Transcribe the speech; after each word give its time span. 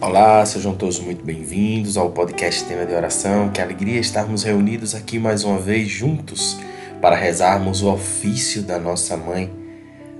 Olá, 0.00 0.46
sejam 0.46 0.76
todos 0.76 1.00
muito 1.00 1.24
bem-vindos 1.24 1.96
ao 1.96 2.10
podcast 2.10 2.64
Tema 2.64 2.86
de 2.86 2.94
Oração. 2.94 3.48
Que 3.48 3.60
alegria 3.60 3.98
estarmos 3.98 4.44
reunidos 4.44 4.94
aqui 4.94 5.18
mais 5.18 5.42
uma 5.42 5.58
vez 5.58 5.88
juntos 5.88 6.56
para 7.02 7.16
rezarmos 7.16 7.82
o 7.82 7.92
ofício 7.92 8.62
da 8.62 8.78
nossa 8.78 9.16
mãe. 9.16 9.50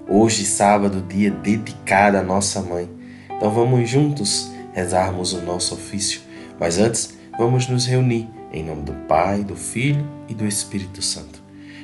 Hoje, 0.09 0.45
sábado, 0.45 1.01
dia 1.09 1.31
dedicado 1.31 2.17
à 2.17 2.23
nossa 2.25 2.61
mãe. 2.61 2.91
Então 3.31 3.53
vamos 3.53 3.89
juntos 3.89 4.51
rezarmos 4.73 5.33
o 5.33 5.43
nosso 5.43 5.75
ofício. 5.75 6.23
Mas 6.59 6.81
antes, 6.81 7.17
vamos 7.39 7.69
nos 7.69 7.87
reunir 7.87 8.29
em 8.53 8.65
nome 8.65 8.83
do 8.83 8.93
Pai, 9.07 9.45
do 9.45 9.55
Filho 9.55 10.05
e 10.29 10.35
do 10.35 10.45
Espírito 10.45 11.01
Santo. 11.01 11.41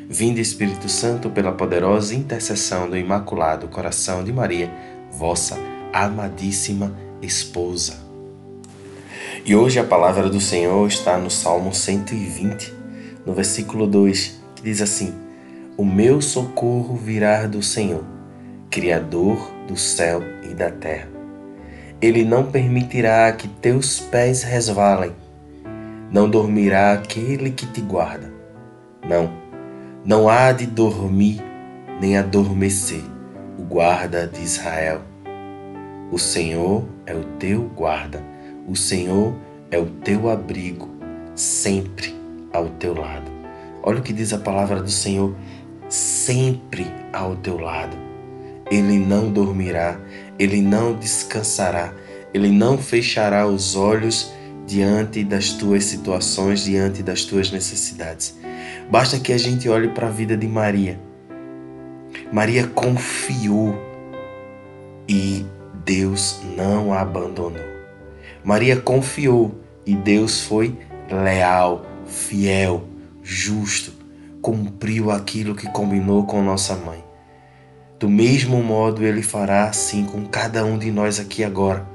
Vinde, 0.09 0.41
Espírito 0.41 0.89
Santo, 0.89 1.31
pela 1.31 1.53
poderosa 1.53 2.13
intercessão 2.13 2.91
do 2.91 2.97
Imaculado 2.97 3.69
Coração 3.69 4.25
de 4.25 4.33
Maria, 4.33 4.69
vossa 5.13 5.57
amadíssima 5.93 7.04
esposa. 7.25 8.05
E 9.45 9.55
hoje 9.55 9.79
a 9.79 9.85
palavra 9.85 10.29
do 10.29 10.41
Senhor 10.41 10.87
está 10.87 11.19
no 11.19 11.31
Salmo 11.31 11.75
120, 11.75 12.73
no 13.27 13.35
versículo 13.35 13.87
2, 13.87 14.41
que 14.57 14.63
diz 14.63 14.81
assim: 14.81 15.15
O 15.77 15.85
meu 15.85 16.21
socorro 16.23 16.97
virá 16.97 17.47
do 17.47 17.63
Senhor, 17.63 18.05
Criador 18.71 19.51
do 19.67 19.77
céu 19.77 20.23
e 20.43 20.55
da 20.55 20.71
terra. 20.71 21.09
Ele 22.01 22.25
não 22.25 22.45
permitirá 22.45 23.31
que 23.33 23.49
teus 23.49 24.01
pés 24.01 24.43
resvalem, 24.43 25.13
não 26.11 26.29
dormirá 26.29 26.93
aquele 26.93 27.51
que 27.51 27.67
te 27.67 27.81
guarda. 27.81 28.33
Não, 29.09 29.31
não 30.05 30.29
há 30.29 30.53
de 30.53 30.67
dormir 30.67 31.43
nem 32.01 32.17
adormecer 32.17 33.03
o 33.59 33.63
guarda 33.63 34.27
de 34.27 34.43
Israel. 34.43 35.01
O 36.11 36.19
Senhor 36.19 36.85
é 37.07 37.15
o 37.15 37.25
teu 37.39 37.63
guarda, 37.75 38.23
o 38.69 38.77
Senhor 38.77 39.35
é 39.71 39.79
o 39.79 39.87
teu 39.87 40.29
abrigo, 40.29 40.89
sempre 41.35 42.15
ao 42.53 42.69
teu 42.69 42.95
lado. 42.95 43.31
Olha 43.83 43.99
o 43.99 44.03
que 44.03 44.13
diz 44.13 44.33
a 44.33 44.39
palavra 44.39 44.81
do 44.83 44.91
Senhor: 44.91 45.35
sempre 45.89 46.87
ao 47.13 47.37
teu 47.37 47.59
lado. 47.59 47.97
Ele 48.71 48.99
não 48.99 49.31
dormirá, 49.31 49.99
ele 50.39 50.63
não 50.63 50.95
descansará, 50.95 51.93
ele 52.33 52.51
não 52.51 52.79
fechará 52.79 53.47
os 53.47 53.77
olhos 53.77 54.33
diante 54.67 55.23
das 55.23 55.51
tuas 55.51 55.85
situações, 55.85 56.65
diante 56.65 57.03
das 57.03 57.25
tuas 57.25 57.51
necessidades. 57.51 58.39
Basta 58.91 59.19
que 59.19 59.33
a 59.33 59.39
gente 59.39 59.69
olhe 59.69 59.89
para 59.89 60.07
a 60.07 60.11
vida 60.11 60.37
de 60.37 60.47
Maria. 60.49 60.99
Maria 62.33 62.67
confiou 62.67 63.75
e 65.09 65.45
Deus 65.85 66.41
não 66.57 66.95
a 66.95 67.01
abandonou. 67.01 67.63
Maria 68.43 68.77
confiou 68.77 69.55
e 69.85 69.95
Deus 69.95 70.41
foi 70.41 70.79
leal, 71.11 71.85
fiel, 72.07 72.85
justo, 73.23 73.93
cumpriu 74.41 75.11
aquilo 75.11 75.55
que 75.55 75.69
combinou 75.71 76.25
com 76.25 76.43
nossa 76.43 76.75
mãe. 76.75 77.05
Do 78.01 78.09
mesmo 78.09 78.63
modo, 78.63 79.05
Ele 79.05 79.23
fará 79.23 79.65
assim 79.65 80.05
com 80.05 80.25
cada 80.25 80.65
um 80.65 80.79
de 80.79 80.91
nós 80.91 81.21
aqui 81.21 81.45
agora. 81.45 81.87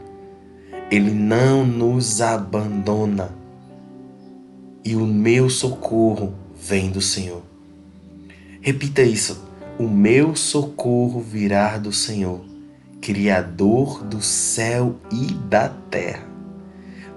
Ele 0.91 1.11
não 1.11 1.65
nos 1.65 2.21
abandona. 2.21 3.31
E 4.83 4.95
o 4.95 5.05
meu 5.05 5.49
socorro 5.49 6.33
vem 6.59 6.89
do 6.89 7.01
Senhor. 7.01 7.41
Repita 8.61 9.01
isso. 9.01 9.47
O 9.77 9.87
meu 9.87 10.35
socorro 10.35 11.21
virá 11.21 11.77
do 11.77 11.91
Senhor 11.91 12.48
Criador 13.01 14.03
do 14.03 14.21
céu 14.21 14.95
e 15.11 15.33
da 15.33 15.69
terra. 15.89 16.27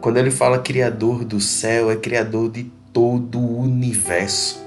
Quando 0.00 0.16
ele 0.16 0.30
fala 0.30 0.58
Criador 0.58 1.24
do 1.24 1.40
céu, 1.40 1.90
é 1.90 1.96
Criador 1.96 2.50
de 2.50 2.64
todo 2.92 3.38
o 3.38 3.60
universo. 3.60 4.64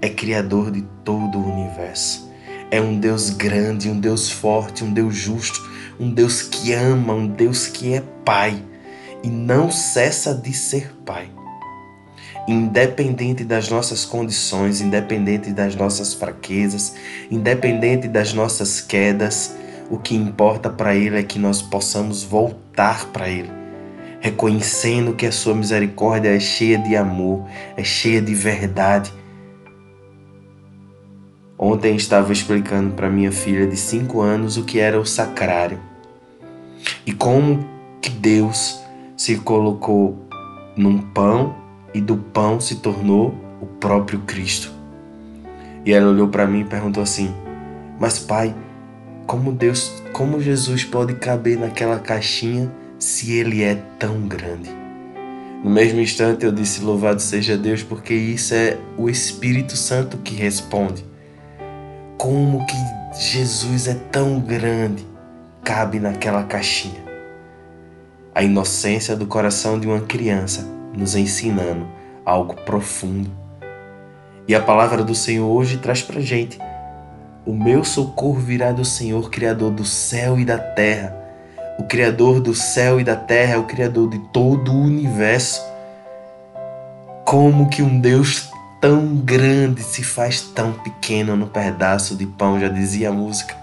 É 0.00 0.08
Criador 0.08 0.70
de 0.70 0.82
todo 1.04 1.38
o 1.38 1.52
universo. 1.52 2.28
É 2.70 2.80
um 2.80 2.98
Deus 2.98 3.30
grande, 3.30 3.88
um 3.88 3.98
Deus 3.98 4.30
forte, 4.30 4.84
um 4.84 4.92
Deus 4.92 5.14
justo, 5.14 5.68
um 5.98 6.10
Deus 6.10 6.42
que 6.42 6.72
ama, 6.72 7.14
um 7.14 7.26
Deus 7.26 7.66
que 7.66 7.94
é 7.94 8.02
Pai 8.24 8.62
e 9.22 9.28
não 9.28 9.70
cessa 9.70 10.34
de 10.34 10.52
ser 10.52 10.92
Pai. 11.04 11.30
Independente 12.46 13.44
das 13.44 13.68
nossas 13.68 14.04
condições, 14.04 14.80
independente 14.80 15.52
das 15.52 15.74
nossas 15.74 16.14
fraquezas, 16.14 16.94
independente 17.30 18.08
das 18.08 18.32
nossas 18.32 18.80
quedas, 18.80 19.54
o 19.90 19.98
que 19.98 20.14
importa 20.14 20.68
para 20.68 20.94
Ele 20.94 21.18
é 21.18 21.22
que 21.22 21.38
nós 21.38 21.62
possamos 21.62 22.22
voltar 22.22 23.06
para 23.06 23.28
Ele, 23.28 23.50
reconhecendo 24.20 25.14
que 25.14 25.26
a 25.26 25.32
Sua 25.32 25.54
misericórdia 25.54 26.34
é 26.34 26.40
cheia 26.40 26.78
de 26.78 26.96
amor, 26.96 27.44
é 27.76 27.84
cheia 27.84 28.20
de 28.20 28.34
verdade. 28.34 29.12
Ontem 31.58 31.96
estava 31.96 32.32
explicando 32.32 32.94
para 32.94 33.10
minha 33.10 33.32
filha 33.32 33.66
de 33.66 33.76
5 33.76 34.20
anos 34.20 34.56
o 34.56 34.64
que 34.64 34.78
era 34.78 35.00
o 35.00 35.04
sacrário 35.04 35.80
e 37.04 37.12
como 37.12 37.66
que 38.00 38.10
Deus 38.10 38.80
se 39.16 39.36
colocou 39.38 40.16
num 40.76 40.98
pão 40.98 41.56
e 41.92 42.00
do 42.00 42.16
pão 42.16 42.60
se 42.60 42.76
tornou 42.76 43.34
o 43.60 43.66
próprio 43.66 44.20
Cristo. 44.20 44.70
E 45.84 45.92
ela 45.92 46.10
olhou 46.10 46.28
para 46.28 46.46
mim 46.46 46.60
e 46.60 46.64
perguntou 46.64 47.02
assim: 47.02 47.34
Mas 47.98 48.18
pai, 48.18 48.54
como 49.28 49.52
Deus, 49.52 50.02
como 50.10 50.40
Jesus 50.40 50.84
pode 50.84 51.14
caber 51.16 51.58
naquela 51.58 51.98
caixinha 51.98 52.72
se 52.98 53.34
ele 53.34 53.62
é 53.62 53.74
tão 53.98 54.22
grande? 54.22 54.70
No 55.62 55.68
mesmo 55.68 56.00
instante 56.00 56.46
eu 56.46 56.50
disse: 56.50 56.80
Louvado 56.80 57.20
seja 57.20 57.54
Deus, 57.54 57.82
porque 57.82 58.14
isso 58.14 58.54
é 58.54 58.78
o 58.96 59.10
Espírito 59.10 59.76
Santo 59.76 60.16
que 60.16 60.34
responde. 60.34 61.04
Como 62.16 62.64
que 62.64 62.76
Jesus 63.20 63.86
é 63.86 63.94
tão 64.10 64.40
grande, 64.40 65.06
cabe 65.62 66.00
naquela 66.00 66.44
caixinha? 66.44 67.04
A 68.34 68.42
inocência 68.42 69.14
do 69.14 69.26
coração 69.26 69.78
de 69.78 69.86
uma 69.86 70.00
criança 70.00 70.66
nos 70.96 71.14
ensinando 71.14 71.86
algo 72.24 72.54
profundo. 72.62 73.30
E 74.48 74.54
a 74.54 74.62
palavra 74.62 75.04
do 75.04 75.14
Senhor 75.14 75.46
hoje 75.46 75.76
traz 75.76 76.00
para 76.00 76.18
gente 76.18 76.58
o 77.48 77.54
meu 77.54 77.82
socorro 77.82 78.38
virá 78.38 78.72
do 78.72 78.84
Senhor, 78.84 79.30
Criador 79.30 79.70
do 79.70 79.82
céu 79.82 80.38
e 80.38 80.44
da 80.44 80.58
terra. 80.58 81.16
O 81.78 81.84
Criador 81.84 82.40
do 82.40 82.54
céu 82.54 83.00
e 83.00 83.04
da 83.04 83.16
terra 83.16 83.54
é 83.54 83.56
o 83.56 83.64
Criador 83.64 84.10
de 84.10 84.18
todo 84.18 84.70
o 84.70 84.82
universo. 84.82 85.62
Como 87.24 87.70
que 87.70 87.80
um 87.80 87.98
Deus 88.00 88.50
tão 88.82 89.16
grande 89.16 89.82
se 89.82 90.04
faz 90.04 90.42
tão 90.42 90.74
pequeno 90.74 91.36
no 91.36 91.46
pedaço 91.46 92.14
de 92.16 92.26
pão, 92.26 92.60
já 92.60 92.68
dizia 92.68 93.08
a 93.08 93.12
música. 93.12 93.56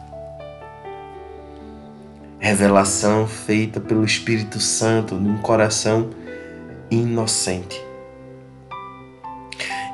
Revelação 2.40 3.28
feita 3.28 3.80
pelo 3.80 4.04
Espírito 4.04 4.60
Santo 4.60 5.14
num 5.14 5.38
coração 5.38 6.10
inocente. 6.90 7.80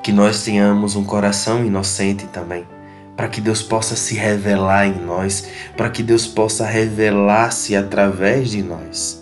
Que 0.02 0.14
nós 0.14 0.46
tenhamos 0.46 0.96
um 0.96 1.04
coração 1.04 1.66
inocente 1.66 2.26
também 2.28 2.66
para 3.16 3.28
que 3.28 3.42
Deus 3.42 3.62
possa 3.62 3.96
se 3.96 4.16
revelar 4.16 4.88
em 4.88 5.00
nós, 5.06 5.48
para 5.76 5.90
que 5.90 6.02
Deus 6.02 6.26
possa 6.28 6.66
revelar-se 6.66 7.76
através 7.76 8.52
de 8.52 8.64
nós. 8.64 9.22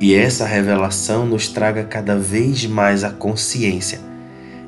E 0.00 0.14
essa 0.14 0.46
revelação 0.46 1.26
nos 1.26 1.48
traga 1.48 1.84
cada 1.84 2.16
vez 2.16 2.64
mais 2.66 3.04
a 3.04 3.10
consciência 3.10 4.00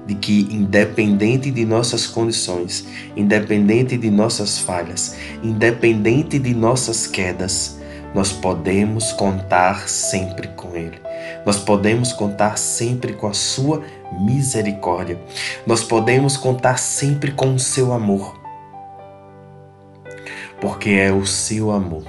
de 0.06 0.14
que, 0.14 0.48
independente 0.50 1.50
de 1.50 1.64
nossas 1.64 2.06
condições, 2.06 2.86
independente 3.16 3.96
de 3.96 4.10
nossas 4.10 4.58
falhas, 4.58 5.16
independente 5.42 6.38
de 6.38 6.54
nossas 6.54 7.06
quedas, 7.06 7.78
nós 8.14 8.30
podemos 8.30 9.12
contar 9.12 9.88
sempre 9.88 10.48
com 10.48 10.76
Ele. 10.76 11.00
Nós 11.46 11.56
podemos 11.56 12.12
contar 12.12 12.58
sempre 12.58 13.14
com 13.14 13.26
a 13.26 13.32
Sua 13.32 13.82
misericórdia. 14.20 15.20
Nós 15.66 15.82
podemos 15.82 16.36
contar 16.36 16.78
sempre 16.78 17.32
com 17.32 17.54
o 17.54 17.58
Seu 17.58 17.92
amor. 17.92 18.40
Porque 20.60 20.90
é 20.90 21.12
o 21.12 21.26
Seu 21.26 21.70
amor 21.70 22.04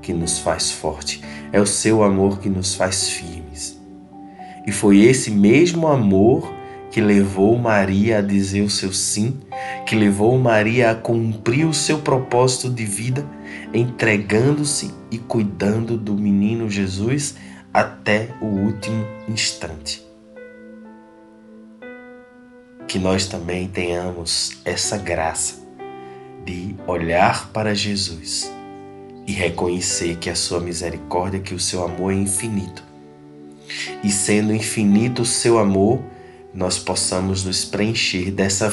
que 0.00 0.12
nos 0.12 0.38
faz 0.38 0.70
forte, 0.70 1.22
é 1.52 1.60
o 1.60 1.66
Seu 1.66 2.02
amor 2.02 2.38
que 2.38 2.48
nos 2.48 2.74
faz 2.74 3.08
firmes. 3.08 3.80
E 4.66 4.72
foi 4.72 5.00
esse 5.00 5.30
mesmo 5.30 5.86
amor 5.86 6.52
que 6.94 7.00
levou 7.00 7.58
Maria 7.58 8.18
a 8.18 8.22
dizer 8.22 8.60
o 8.60 8.70
seu 8.70 8.92
sim, 8.92 9.40
que 9.84 9.96
levou 9.96 10.38
Maria 10.38 10.92
a 10.92 10.94
cumprir 10.94 11.66
o 11.66 11.74
seu 11.74 11.98
propósito 11.98 12.70
de 12.70 12.84
vida, 12.84 13.26
entregando-se 13.74 14.94
e 15.10 15.18
cuidando 15.18 15.96
do 15.96 16.14
menino 16.14 16.70
Jesus 16.70 17.34
até 17.72 18.28
o 18.40 18.46
último 18.46 19.04
instante. 19.28 20.13
Que 22.86 22.98
nós 22.98 23.26
também 23.26 23.68
tenhamos 23.68 24.58
essa 24.64 24.96
graça 24.96 25.56
de 26.44 26.76
olhar 26.86 27.48
para 27.50 27.74
Jesus 27.74 28.50
e 29.26 29.32
reconhecer 29.32 30.16
que 30.16 30.28
a 30.28 30.34
sua 30.34 30.60
misericórdia, 30.60 31.40
que 31.40 31.54
o 31.54 31.60
seu 31.60 31.84
amor 31.84 32.12
é 32.12 32.16
infinito. 32.16 32.84
E 34.02 34.10
sendo 34.10 34.54
infinito 34.54 35.22
o 35.22 35.26
seu 35.26 35.58
amor, 35.58 36.00
nós 36.52 36.78
possamos 36.78 37.44
nos 37.44 37.64
preencher 37.64 38.30
dessa, 38.30 38.70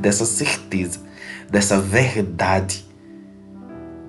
dessa 0.00 0.26
certeza, 0.26 1.00
dessa 1.50 1.80
verdade 1.80 2.84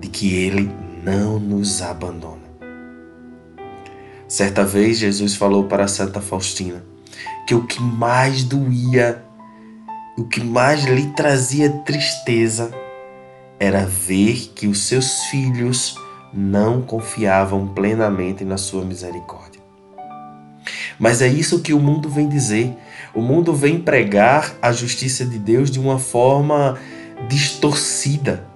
de 0.01 0.09
que 0.09 0.36
Ele 0.36 0.69
não 1.03 1.39
nos 1.39 1.81
abandona. 1.81 2.44
Certa 4.27 4.65
vez 4.65 4.97
Jesus 4.97 5.36
falou 5.36 5.65
para 5.65 5.88
Santa 5.88 6.19
Faustina 6.19 6.83
que 7.47 7.53
o 7.53 7.65
que 7.65 7.81
mais 7.81 8.44
doía, 8.44 9.24
o 10.18 10.24
que 10.24 10.42
mais 10.42 10.86
lhe 10.86 11.08
trazia 11.08 11.70
tristeza 11.70 12.72
era 13.60 13.86
ver 13.86 14.52
que 14.56 14.66
os 14.66 14.84
seus 14.84 15.26
filhos 15.26 15.98
não 16.34 16.82
confiavam 16.82 17.68
plenamente 17.68 18.46
na 18.46 18.58
sua 18.58 18.86
misericórdia. 18.86 19.62
Mas 20.98 21.22
é 21.22 21.28
isso 21.28 21.60
que 21.60 21.74
o 21.74 21.80
mundo 21.80 22.10
vem 22.10 22.30
dizer. 22.30 22.74
O 23.14 23.22
mundo 23.22 23.54
vem 23.54 23.80
pregar 23.80 24.56
a 24.62 24.72
justiça 24.72 25.26
de 25.26 25.38
Deus 25.38 25.70
de 25.70 25.80
uma 25.80 26.00
forma 26.00 26.78
distorcida. 27.28 28.48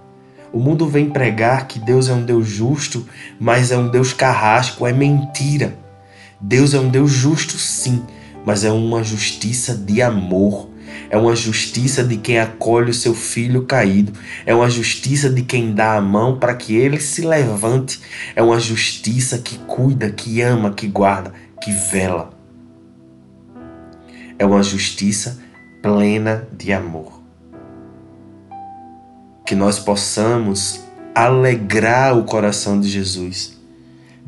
O 0.52 0.60
mundo 0.60 0.88
vem 0.88 1.10
pregar 1.10 1.68
que 1.68 1.78
Deus 1.78 2.08
é 2.08 2.14
um 2.14 2.24
Deus 2.24 2.48
justo, 2.48 3.06
mas 3.40 3.72
é 3.72 3.78
um 3.78 3.90
Deus 3.90 4.14
carrasco, 4.14 4.88
é 4.88 4.94
mentira. 4.94 5.78
Deus 6.40 6.74
é 6.74 6.80
um 6.80 6.90
Deus 6.90 7.12
justo, 7.12 7.58
sim, 7.58 8.02
mas 8.46 8.64
é 8.64 8.72
uma 8.72 9.04
justiça 9.04 9.76
de 9.76 10.02
amor. 10.02 10.70
É 11.10 11.18
uma 11.18 11.36
justiça 11.36 12.04
de 12.04 12.18
quem 12.18 12.40
acolhe 12.40 12.92
o 12.92 12.94
seu 12.94 13.14
filho 13.14 13.64
caído. 13.64 14.14
É 14.46 14.54
uma 14.54 14.70
justiça 14.70 15.30
de 15.30 15.42
quem 15.42 15.74
dá 15.74 15.96
a 15.96 16.02
mão 16.02 16.40
para 16.40 16.54
que 16.54 16.76
ele 16.76 17.00
se 17.00 17.22
levante. 17.22 18.00
É 18.36 18.42
uma 18.42 18.60
justiça 18.60 19.38
que 19.38 19.58
cuida, 19.60 20.10
que 20.10 20.42
ama, 20.42 20.72
que 20.72 20.88
guarda, 20.88 21.34
que 21.62 21.72
vela. 21.72 22.32
É 24.38 24.46
uma 24.46 24.64
justiça 24.64 25.40
plena 25.82 26.48
de 26.56 26.72
amor. 26.72 27.22
Que 29.46 29.56
nós 29.56 29.80
possamos 29.80 30.82
alegrar 31.14 32.18
o 32.18 32.24
coração 32.24 32.80
de 32.80 32.88
Jesus 32.88 33.59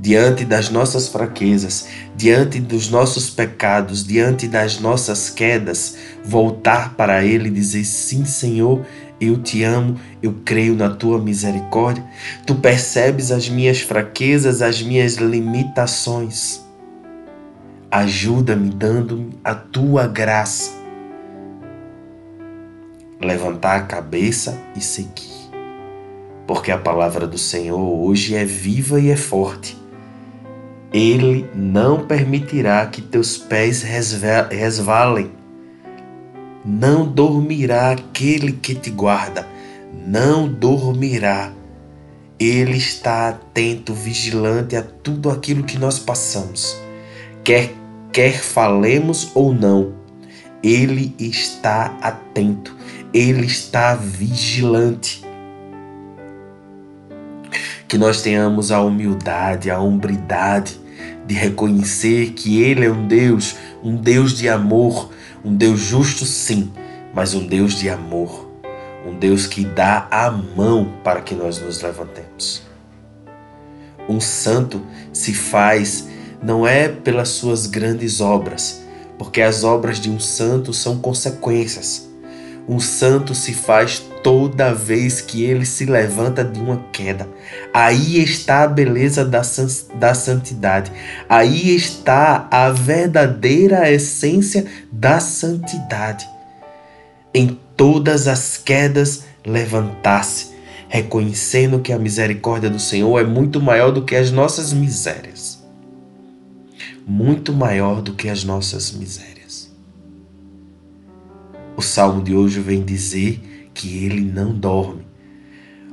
diante 0.01 0.43
das 0.43 0.71
nossas 0.71 1.07
fraquezas, 1.07 1.87
diante 2.15 2.59
dos 2.59 2.89
nossos 2.89 3.29
pecados, 3.29 4.03
diante 4.03 4.47
das 4.47 4.79
nossas 4.79 5.29
quedas, 5.29 5.95
voltar 6.25 6.95
para 6.95 7.23
Ele 7.23 7.49
e 7.49 7.51
dizer: 7.51 7.85
Sim, 7.85 8.25
Senhor, 8.25 8.83
eu 9.21 9.37
te 9.37 9.63
amo, 9.63 9.99
eu 10.21 10.33
creio 10.43 10.75
na 10.75 10.89
tua 10.89 11.19
misericórdia. 11.19 12.03
Tu 12.47 12.55
percebes 12.55 13.31
as 13.31 13.47
minhas 13.47 13.81
fraquezas, 13.81 14.63
as 14.63 14.81
minhas 14.81 15.17
limitações. 15.17 16.65
Ajuda-me 17.91 18.71
dando-me 18.71 19.37
a 19.43 19.53
tua 19.53 20.07
graça. 20.07 20.81
Levantar 23.21 23.75
a 23.75 23.83
cabeça 23.83 24.57
e 24.75 24.81
seguir. 24.81 25.29
Porque 26.47 26.71
a 26.71 26.77
palavra 26.77 27.27
do 27.27 27.37
Senhor 27.37 27.77
hoje 27.77 28.33
é 28.33 28.43
viva 28.43 28.99
e 28.99 29.11
é 29.11 29.15
forte 29.15 29.79
ele 30.93 31.49
não 31.55 32.05
permitirá 32.05 32.85
que 32.85 33.01
teus 33.01 33.37
pés 33.37 33.81
resvalem. 33.81 35.31
Não 36.65 37.07
dormirá 37.07 37.91
aquele 37.91 38.51
que 38.51 38.75
te 38.75 38.89
guarda, 38.89 39.47
não 40.05 40.47
dormirá. 40.47 41.53
Ele 42.37 42.77
está 42.77 43.29
atento, 43.29 43.93
vigilante 43.93 44.75
a 44.75 44.81
tudo 44.81 45.29
aquilo 45.29 45.63
que 45.63 45.77
nós 45.77 45.97
passamos. 45.97 46.77
Quer 47.43 47.73
quer 48.11 48.33
falemos 48.33 49.31
ou 49.33 49.53
não, 49.53 49.93
ele 50.61 51.15
está 51.17 51.97
atento, 52.01 52.75
ele 53.13 53.45
está 53.45 53.95
vigilante. 53.95 55.23
Que 57.87 57.97
nós 57.97 58.21
tenhamos 58.21 58.71
a 58.71 58.81
humildade, 58.81 59.69
a 59.69 59.79
hombridade 59.79 60.80
de 61.31 61.37
reconhecer 61.37 62.31
que 62.31 62.61
Ele 62.61 62.85
é 62.85 62.91
um 62.91 63.07
Deus, 63.07 63.55
um 63.81 63.95
Deus 63.95 64.37
de 64.37 64.49
amor, 64.49 65.09
um 65.45 65.55
Deus 65.55 65.79
justo, 65.79 66.25
sim, 66.25 66.69
mas 67.13 67.33
um 67.33 67.47
Deus 67.47 67.75
de 67.75 67.89
amor, 67.89 68.51
um 69.07 69.17
Deus 69.17 69.47
que 69.47 69.63
dá 69.63 70.09
a 70.11 70.29
mão 70.29 70.91
para 71.05 71.21
que 71.21 71.33
nós 71.33 71.57
nos 71.61 71.81
levantemos. 71.81 72.63
Um 74.09 74.19
santo 74.19 74.81
se 75.13 75.33
faz 75.33 76.09
não 76.43 76.67
é 76.67 76.89
pelas 76.89 77.29
suas 77.29 77.65
grandes 77.65 78.19
obras, 78.19 78.81
porque 79.17 79.41
as 79.41 79.63
obras 79.63 80.01
de 80.01 80.09
um 80.09 80.19
santo 80.19 80.73
são 80.73 80.97
consequências. 80.97 82.09
Um 82.67 82.79
santo 82.79 83.33
se 83.33 83.53
faz 83.53 84.03
toda 84.23 84.73
vez 84.73 85.21
que 85.21 85.43
ele 85.43 85.65
se 85.65 85.85
levanta 85.85 86.43
de 86.43 86.59
uma 86.59 86.77
queda. 86.91 87.27
Aí 87.73 88.21
está 88.21 88.63
a 88.63 88.67
beleza 88.67 89.25
da, 89.25 89.41
da 89.95 90.13
santidade. 90.13 90.91
Aí 91.27 91.75
está 91.75 92.47
a 92.51 92.69
verdadeira 92.69 93.91
essência 93.91 94.65
da 94.91 95.19
santidade. 95.19 96.27
Em 97.33 97.57
todas 97.75 98.27
as 98.27 98.57
quedas, 98.57 99.23
levantar-se, 99.45 100.51
reconhecendo 100.87 101.79
que 101.79 101.93
a 101.93 101.99
misericórdia 101.99 102.69
do 102.69 102.79
Senhor 102.79 103.19
é 103.19 103.23
muito 103.23 103.59
maior 103.61 103.91
do 103.91 104.03
que 104.03 104.15
as 104.15 104.31
nossas 104.31 104.71
misérias. 104.73 105.59
Muito 107.07 107.51
maior 107.51 108.01
do 108.01 108.13
que 108.13 108.29
as 108.29 108.43
nossas 108.43 108.91
misérias. 108.91 109.71
O 111.75 111.81
salmo 111.81 112.21
de 112.21 112.35
hoje 112.35 112.59
vem 112.59 112.83
dizer 112.83 113.50
que 113.73 114.05
ele 114.05 114.21
não 114.21 114.53
dorme. 114.53 115.05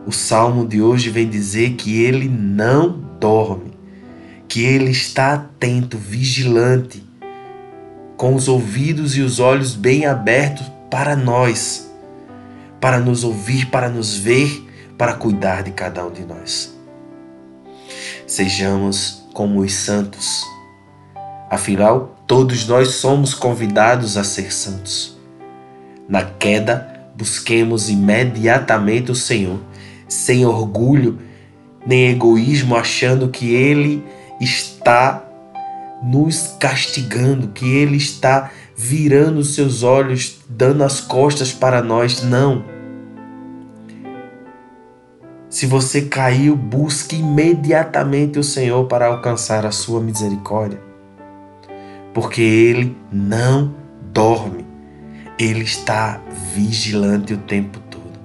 O 0.07 0.13
salmo 0.13 0.67
de 0.67 0.81
hoje 0.81 1.11
vem 1.11 1.29
dizer 1.29 1.75
que 1.75 2.03
ele 2.03 2.29
não 2.29 2.99
dorme, 3.21 3.73
que 4.49 4.65
ele 4.65 4.91
está 4.91 5.35
atento, 5.35 5.99
vigilante, 5.99 7.05
com 8.17 8.35
os 8.35 8.49
ouvidos 8.49 9.17
e 9.17 9.21
os 9.21 9.39
olhos 9.39 9.75
bem 9.75 10.07
abertos 10.07 10.67
para 10.91 11.15
nós, 11.15 11.93
para 12.81 12.99
nos 12.99 13.23
ouvir, 13.23 13.67
para 13.67 13.89
nos 13.89 14.17
ver, 14.17 14.67
para 14.97 15.15
cuidar 15.15 15.63
de 15.63 15.73
cada 15.73 16.05
um 16.07 16.11
de 16.11 16.25
nós. 16.25 16.77
Sejamos 18.27 19.25
como 19.33 19.61
os 19.61 19.73
santos. 19.73 20.43
Afinal, 21.51 22.17
todos 22.27 22.67
nós 22.67 22.95
somos 22.95 23.35
convidados 23.35 24.17
a 24.17 24.25
ser 24.25 24.53
santos. 24.53 25.17
Na 26.09 26.25
queda, 26.25 26.98
busquemos 27.19 27.91
imediatamente 27.91 29.11
o 29.11 29.15
Senhor, 29.15 29.59
sem 30.07 30.47
orgulho 30.47 31.19
nem 31.85 32.11
egoísmo, 32.11 32.77
achando 32.77 33.29
que 33.29 33.55
Ele 33.55 34.05
está 34.41 35.25
nos 36.03 36.55
castigando, 36.61 37.49
que 37.49 37.67
Ele 37.67 37.97
está 37.97 38.51
virando 38.77 39.41
os 39.41 39.55
seus 39.55 39.83
olhos, 39.83 40.39
dando 40.49 40.85
as 40.85 41.01
costas 41.01 41.53
para 41.53 41.83
nós. 41.83 42.23
Não. 42.23 42.65
Se 45.51 45.67
você 45.67 46.03
caiu, 46.03 46.55
busque 46.55 47.17
imediatamente 47.17 48.39
o 48.39 48.45
Senhor 48.45 48.85
para 48.85 49.07
alcançar 49.07 49.67
a 49.67 49.73
sua 49.73 50.01
misericórdia, 50.01 50.81
porque 52.15 52.43
Ele 52.43 52.97
não 53.11 53.75
dorme. 54.13 54.68
Ele 55.39 55.63
está 55.63 56.21
vigilante 56.53 57.33
o 57.33 57.39
tempo 57.39 57.79
todo. 57.91 58.19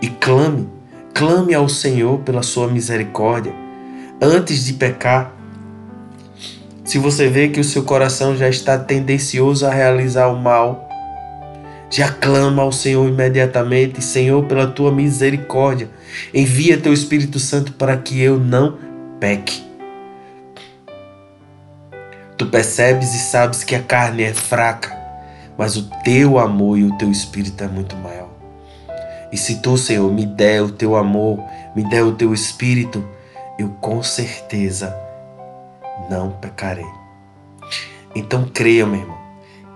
E 0.00 0.08
clame, 0.08 0.66
clame 1.12 1.52
ao 1.52 1.68
Senhor 1.68 2.20
pela 2.20 2.42
sua 2.42 2.68
misericórdia 2.68 3.52
antes 4.20 4.64
de 4.64 4.72
pecar. 4.72 5.34
Se 6.84 6.98
você 6.98 7.28
vê 7.28 7.48
que 7.48 7.60
o 7.60 7.64
seu 7.64 7.84
coração 7.84 8.34
já 8.34 8.48
está 8.48 8.78
tendencioso 8.78 9.66
a 9.66 9.70
realizar 9.70 10.28
o 10.28 10.38
mal, 10.38 10.88
já 11.90 12.10
clama 12.10 12.62
ao 12.62 12.72
Senhor 12.72 13.06
imediatamente, 13.06 14.02
Senhor, 14.02 14.44
pela 14.44 14.66
tua 14.66 14.90
misericórdia, 14.90 15.90
envia 16.32 16.78
teu 16.78 16.94
Espírito 16.94 17.38
Santo 17.38 17.72
para 17.74 17.96
que 17.96 18.20
eu 18.20 18.38
não 18.38 18.78
peque. 19.20 19.67
Tu 22.38 22.46
percebes 22.46 23.14
e 23.14 23.18
sabes 23.18 23.64
que 23.64 23.74
a 23.74 23.82
carne 23.82 24.22
é 24.22 24.32
fraca, 24.32 24.96
mas 25.56 25.76
o 25.76 25.90
teu 26.04 26.38
amor 26.38 26.78
e 26.78 26.84
o 26.84 26.96
teu 26.96 27.10
espírito 27.10 27.64
é 27.64 27.66
muito 27.66 27.96
maior. 27.96 28.28
E 29.32 29.36
se 29.36 29.60
tu, 29.60 29.76
Senhor, 29.76 30.10
me 30.12 30.24
der 30.24 30.62
o 30.62 30.70
teu 30.70 30.96
amor, 30.96 31.42
me 31.74 31.82
der 31.88 32.04
o 32.04 32.12
teu 32.12 32.32
espírito, 32.32 33.06
eu 33.58 33.68
com 33.80 34.02
certeza 34.02 34.96
não 36.08 36.30
pecarei. 36.30 36.86
Então 38.14 38.48
creia, 38.54 38.86
meu 38.86 39.00
irmão. 39.00 39.18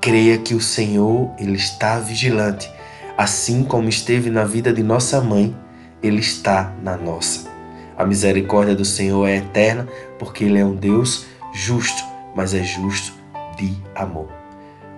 Creia 0.00 0.38
que 0.38 0.54
o 0.54 0.61
Senhor, 0.61 1.31
ele 1.38 1.57
está 1.57 1.99
vigilante, 1.99 2.71
assim 3.16 3.62
como 3.62 3.88
esteve 3.88 4.31
na 4.31 4.45
vida 4.45 4.73
de 4.73 4.83
nossa 4.83 5.21
mãe, 5.21 5.54
Ele 6.02 6.21
está 6.21 6.73
na 6.83 6.97
nossa. 6.97 7.49
A 7.97 8.04
misericórdia 8.04 8.75
do 8.75 8.85
Senhor 8.85 9.26
é 9.28 9.37
eterna, 9.37 9.87
porque 10.19 10.45
Ele 10.45 10.59
é 10.59 10.64
um 10.64 10.75
Deus 10.75 11.26
justo, 11.52 12.02
mas 12.34 12.54
é 12.54 12.62
justo 12.62 13.14
de 13.56 13.76
amor. 13.94 14.28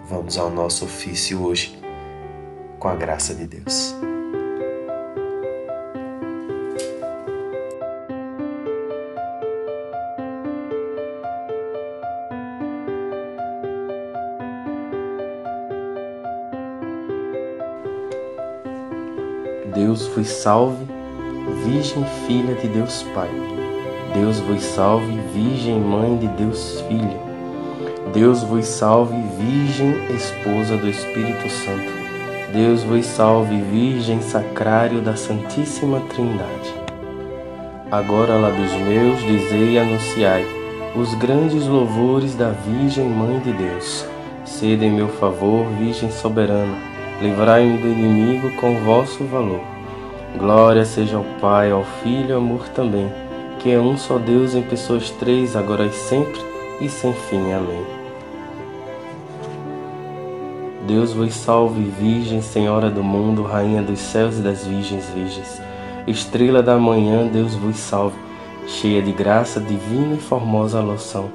Vamos 0.09 0.37
ao 0.37 0.51
nosso 0.51 0.85
ofício 0.85 1.43
hoje, 1.43 1.79
com 2.79 2.89
a 2.89 2.95
graça 2.95 3.35
de 3.35 3.47
Deus. 3.47 3.95
Deus 19.75 20.07
vos 20.09 20.29
salve, 20.29 20.87
Virgem 21.65 22.05
Filha 22.27 22.55
de 22.55 22.69
Deus 22.69 23.03
Pai. 23.15 23.64
Deus 24.15 24.39
vos 24.41 24.63
salve, 24.63 25.13
Virgem 25.35 25.81
Mãe 25.81 26.17
de 26.17 26.29
Deus 26.29 26.81
Filha. 26.89 27.19
Deus 28.13 28.43
vos 28.43 28.65
salve, 28.65 29.17
Virgem 29.37 29.93
Esposa 30.15 30.77
do 30.77 30.89
Espírito 30.89 31.51
Santo. 31.51 31.93
Deus 32.53 32.83
vos 32.85 33.05
salve, 33.05 33.61
Virgem 33.61 34.23
Sacrário 34.23 35.03
da 35.03 35.17
Santíssima 35.17 36.01
Trindade. 36.15 36.75
Agora, 37.91 38.37
lábios 38.37 38.73
meus, 38.73 39.21
dizei 39.21 39.73
e 39.73 39.79
anunciai 39.79 40.47
os 40.95 41.13
grandes 41.15 41.67
louvores 41.67 42.35
da 42.35 42.51
Virgem 42.51 43.05
Mãe 43.05 43.41
de 43.41 43.53
Deus. 43.53 44.07
Sede 44.45 44.87
em 44.87 44.93
meu 44.93 45.09
favor, 45.09 45.67
Virgem 45.79 46.11
soberana 46.11 46.95
livrai-me 47.21 47.79
do 47.79 47.89
inimigo 47.89 48.51
com 48.57 48.79
vosso 48.81 49.25
valor. 49.25 49.61
Glória 50.37 50.85
seja 50.85 51.17
ao 51.17 51.25
Pai, 51.41 51.71
ao 51.71 51.85
Filho 52.03 52.31
e 52.31 52.33
ao 52.33 52.39
amor 52.39 52.69
também, 52.71 53.11
que 53.65 53.71
é 53.71 53.81
um 53.81 53.97
só 53.97 54.19
Deus 54.19 54.55
em 54.55 54.61
pessoas 54.61 55.09
três, 55.09 55.57
agora 55.57 55.87
e 55.87 55.93
sempre 55.95 56.39
e 56.83 56.87
sem 56.87 57.15
fim. 57.15 57.51
Amém. 57.51 57.83
Deus 60.87 61.15
vos 61.15 61.33
salve, 61.33 61.81
Virgem, 61.99 62.43
Senhora 62.43 62.91
do 62.91 63.03
mundo, 63.03 63.43
Rainha 63.43 63.81
dos 63.81 64.01
céus 64.01 64.37
e 64.37 64.43
das 64.43 64.67
virgens 64.67 65.09
virgens. 65.15 65.63
Estrela 66.07 66.63
da 66.63 66.77
manhã, 66.77 67.27
Deus 67.27 67.55
vos 67.55 67.79
salve, 67.79 68.19
cheia 68.67 69.01
de 69.01 69.13
graça 69.13 69.59
divina 69.59 70.17
e 70.17 70.21
formosa 70.21 70.83
loção. 70.83 71.31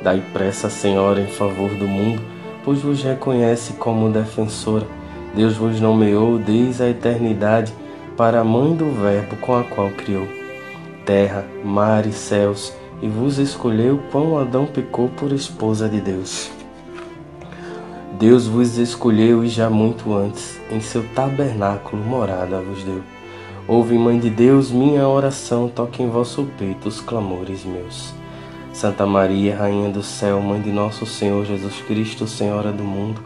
Dai 0.00 0.22
pressa, 0.32 0.70
Senhora, 0.70 1.20
em 1.20 1.26
favor 1.26 1.70
do 1.70 1.88
mundo, 1.88 2.22
pois 2.64 2.82
vos 2.82 3.02
reconhece 3.02 3.72
como 3.72 4.10
defensora 4.10 4.86
Deus 5.34 5.56
vos 5.56 5.80
nomeou 5.80 6.38
desde 6.38 6.84
a 6.84 6.88
eternidade 6.88 7.74
para 8.16 8.42
a 8.42 8.44
mãe 8.44 8.76
do 8.76 8.92
Verbo 8.92 9.36
com 9.38 9.56
a 9.56 9.64
qual 9.64 9.90
criou 9.90 10.43
terra, 11.04 11.44
mar 11.64 12.06
e 12.06 12.12
céus, 12.12 12.72
e 13.02 13.08
vos 13.08 13.38
escolheu 13.38 14.00
quando 14.10 14.38
Adão 14.38 14.66
pecou 14.66 15.08
por 15.08 15.32
esposa 15.32 15.88
de 15.88 16.00
Deus. 16.00 16.50
Deus 18.18 18.46
vos 18.46 18.78
escolheu 18.78 19.44
e 19.44 19.48
já 19.48 19.68
muito 19.68 20.14
antes, 20.14 20.58
em 20.70 20.80
seu 20.80 21.04
tabernáculo 21.14 22.02
morada 22.02 22.60
vos 22.60 22.82
deu. 22.84 23.02
Ouve, 23.66 23.98
Mãe 23.98 24.18
de 24.18 24.30
Deus, 24.30 24.70
minha 24.70 25.08
oração, 25.08 25.68
toque 25.68 26.02
em 26.02 26.08
vosso 26.08 26.46
peito 26.58 26.88
os 26.88 27.00
clamores 27.00 27.64
meus. 27.64 28.12
Santa 28.72 29.06
Maria, 29.06 29.56
Rainha 29.56 29.88
do 29.88 30.02
céu, 30.02 30.40
Mãe 30.40 30.60
de 30.60 30.70
nosso 30.70 31.06
Senhor 31.06 31.44
Jesus 31.44 31.80
Cristo, 31.86 32.26
Senhora 32.26 32.72
do 32.72 32.84
mundo, 32.84 33.20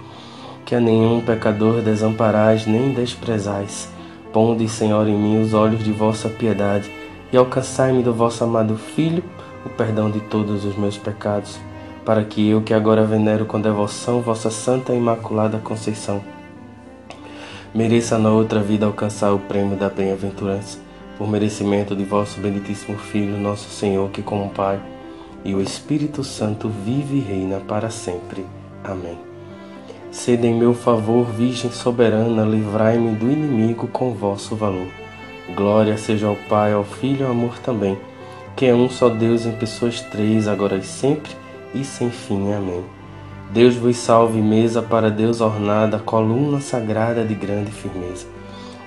que 0.64 0.74
a 0.74 0.80
nenhum 0.80 1.20
pecador 1.20 1.82
desamparais 1.82 2.66
nem 2.66 2.92
desprezais. 2.92 3.88
Ponde, 4.32 4.68
Senhor, 4.68 5.08
em 5.08 5.16
mim 5.16 5.40
os 5.40 5.54
olhos 5.54 5.82
de 5.82 5.90
vossa 5.90 6.28
piedade 6.28 6.97
e 7.32 7.36
alcançai-me 7.36 8.02
do 8.02 8.12
vosso 8.12 8.42
amado 8.44 8.76
Filho 8.76 9.22
o 9.64 9.68
perdão 9.68 10.10
de 10.10 10.20
todos 10.20 10.64
os 10.64 10.76
meus 10.76 10.96
pecados, 10.96 11.58
para 12.04 12.24
que 12.24 12.48
eu, 12.48 12.62
que 12.62 12.72
agora 12.72 13.04
venero 13.04 13.44
com 13.44 13.60
devoção 13.60 14.20
vossa 14.20 14.50
Santa 14.50 14.94
e 14.94 14.96
Imaculada 14.96 15.58
Conceição, 15.58 16.22
mereça 17.74 18.18
na 18.18 18.30
outra 18.30 18.60
vida 18.60 18.86
alcançar 18.86 19.32
o 19.32 19.38
prêmio 19.38 19.76
da 19.76 19.88
bem-aventurança, 19.88 20.78
por 21.18 21.28
merecimento 21.28 21.96
de 21.96 22.04
vosso 22.04 22.40
benditíssimo 22.40 22.96
Filho, 22.96 23.36
nosso 23.36 23.68
Senhor, 23.68 24.08
que 24.10 24.22
como 24.22 24.50
Pai 24.50 24.80
e 25.44 25.54
o 25.54 25.60
Espírito 25.60 26.22
Santo 26.24 26.68
vive 26.68 27.16
e 27.16 27.20
reina 27.20 27.58
para 27.60 27.90
sempre. 27.90 28.46
Amém. 28.84 29.18
Sede 30.10 30.46
em 30.46 30.54
meu 30.54 30.72
favor, 30.72 31.26
Virgem 31.26 31.70
soberana, 31.70 32.42
livrai-me 32.44 33.14
do 33.14 33.30
inimigo 33.30 33.86
com 33.88 34.14
vosso 34.14 34.56
valor. 34.56 34.88
Glória 35.54 35.96
seja 35.96 36.26
ao 36.26 36.36
Pai, 36.48 36.72
ao 36.72 36.84
Filho 36.84 37.20
e 37.20 37.24
ao 37.24 37.30
amor 37.30 37.58
também, 37.58 37.98
que 38.54 38.66
é 38.66 38.74
um 38.74 38.88
só 38.88 39.08
Deus 39.08 39.46
em 39.46 39.52
pessoas 39.52 40.00
três, 40.00 40.46
agora 40.46 40.76
e 40.76 40.82
sempre 40.82 41.32
e 41.74 41.84
sem 41.84 42.10
fim. 42.10 42.52
Amém. 42.52 42.84
Deus 43.50 43.74
vos 43.74 43.96
salve, 43.96 44.40
mesa 44.40 44.82
para 44.82 45.10
Deus 45.10 45.40
ornada, 45.40 45.98
coluna 45.98 46.60
sagrada 46.60 47.24
de 47.24 47.34
grande 47.34 47.70
firmeza, 47.70 48.26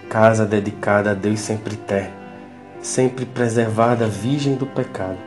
casa 0.08 0.46
dedicada 0.46 1.12
a 1.12 1.14
Deus 1.16 1.40
sempre 1.40 1.74
eterno, 1.74 2.14
sempre 2.80 3.26
preservada, 3.26 4.06
virgem 4.06 4.56
do 4.56 4.68
pecado. 4.68 5.18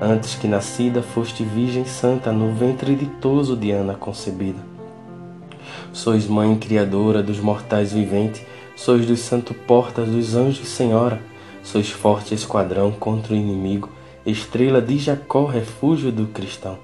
Antes 0.00 0.36
que 0.36 0.46
nascida, 0.46 1.02
foste 1.02 1.42
virgem 1.42 1.84
santa, 1.84 2.30
no 2.30 2.52
ventre 2.52 2.94
ditoso 2.94 3.56
de 3.56 3.72
Ana 3.72 3.94
concebida 3.94 4.78
Sois 5.92 6.26
mãe 6.26 6.54
criadora 6.56 7.22
dos 7.22 7.40
mortais 7.40 7.92
viventes, 7.92 8.42
sois 8.78 9.04
dos 9.04 9.18
santo 9.18 9.52
portas 9.52 10.08
dos 10.08 10.36
anjos 10.36 10.68
senhora, 10.68 11.20
sois 11.64 11.90
forte 11.90 12.32
esquadrão 12.32 12.92
contra 12.92 13.32
o 13.32 13.36
inimigo, 13.36 13.90
estrela 14.24 14.80
de 14.80 14.96
Jacó, 14.98 15.46
refúgio 15.46 16.12
do 16.12 16.28
cristão. 16.28 16.78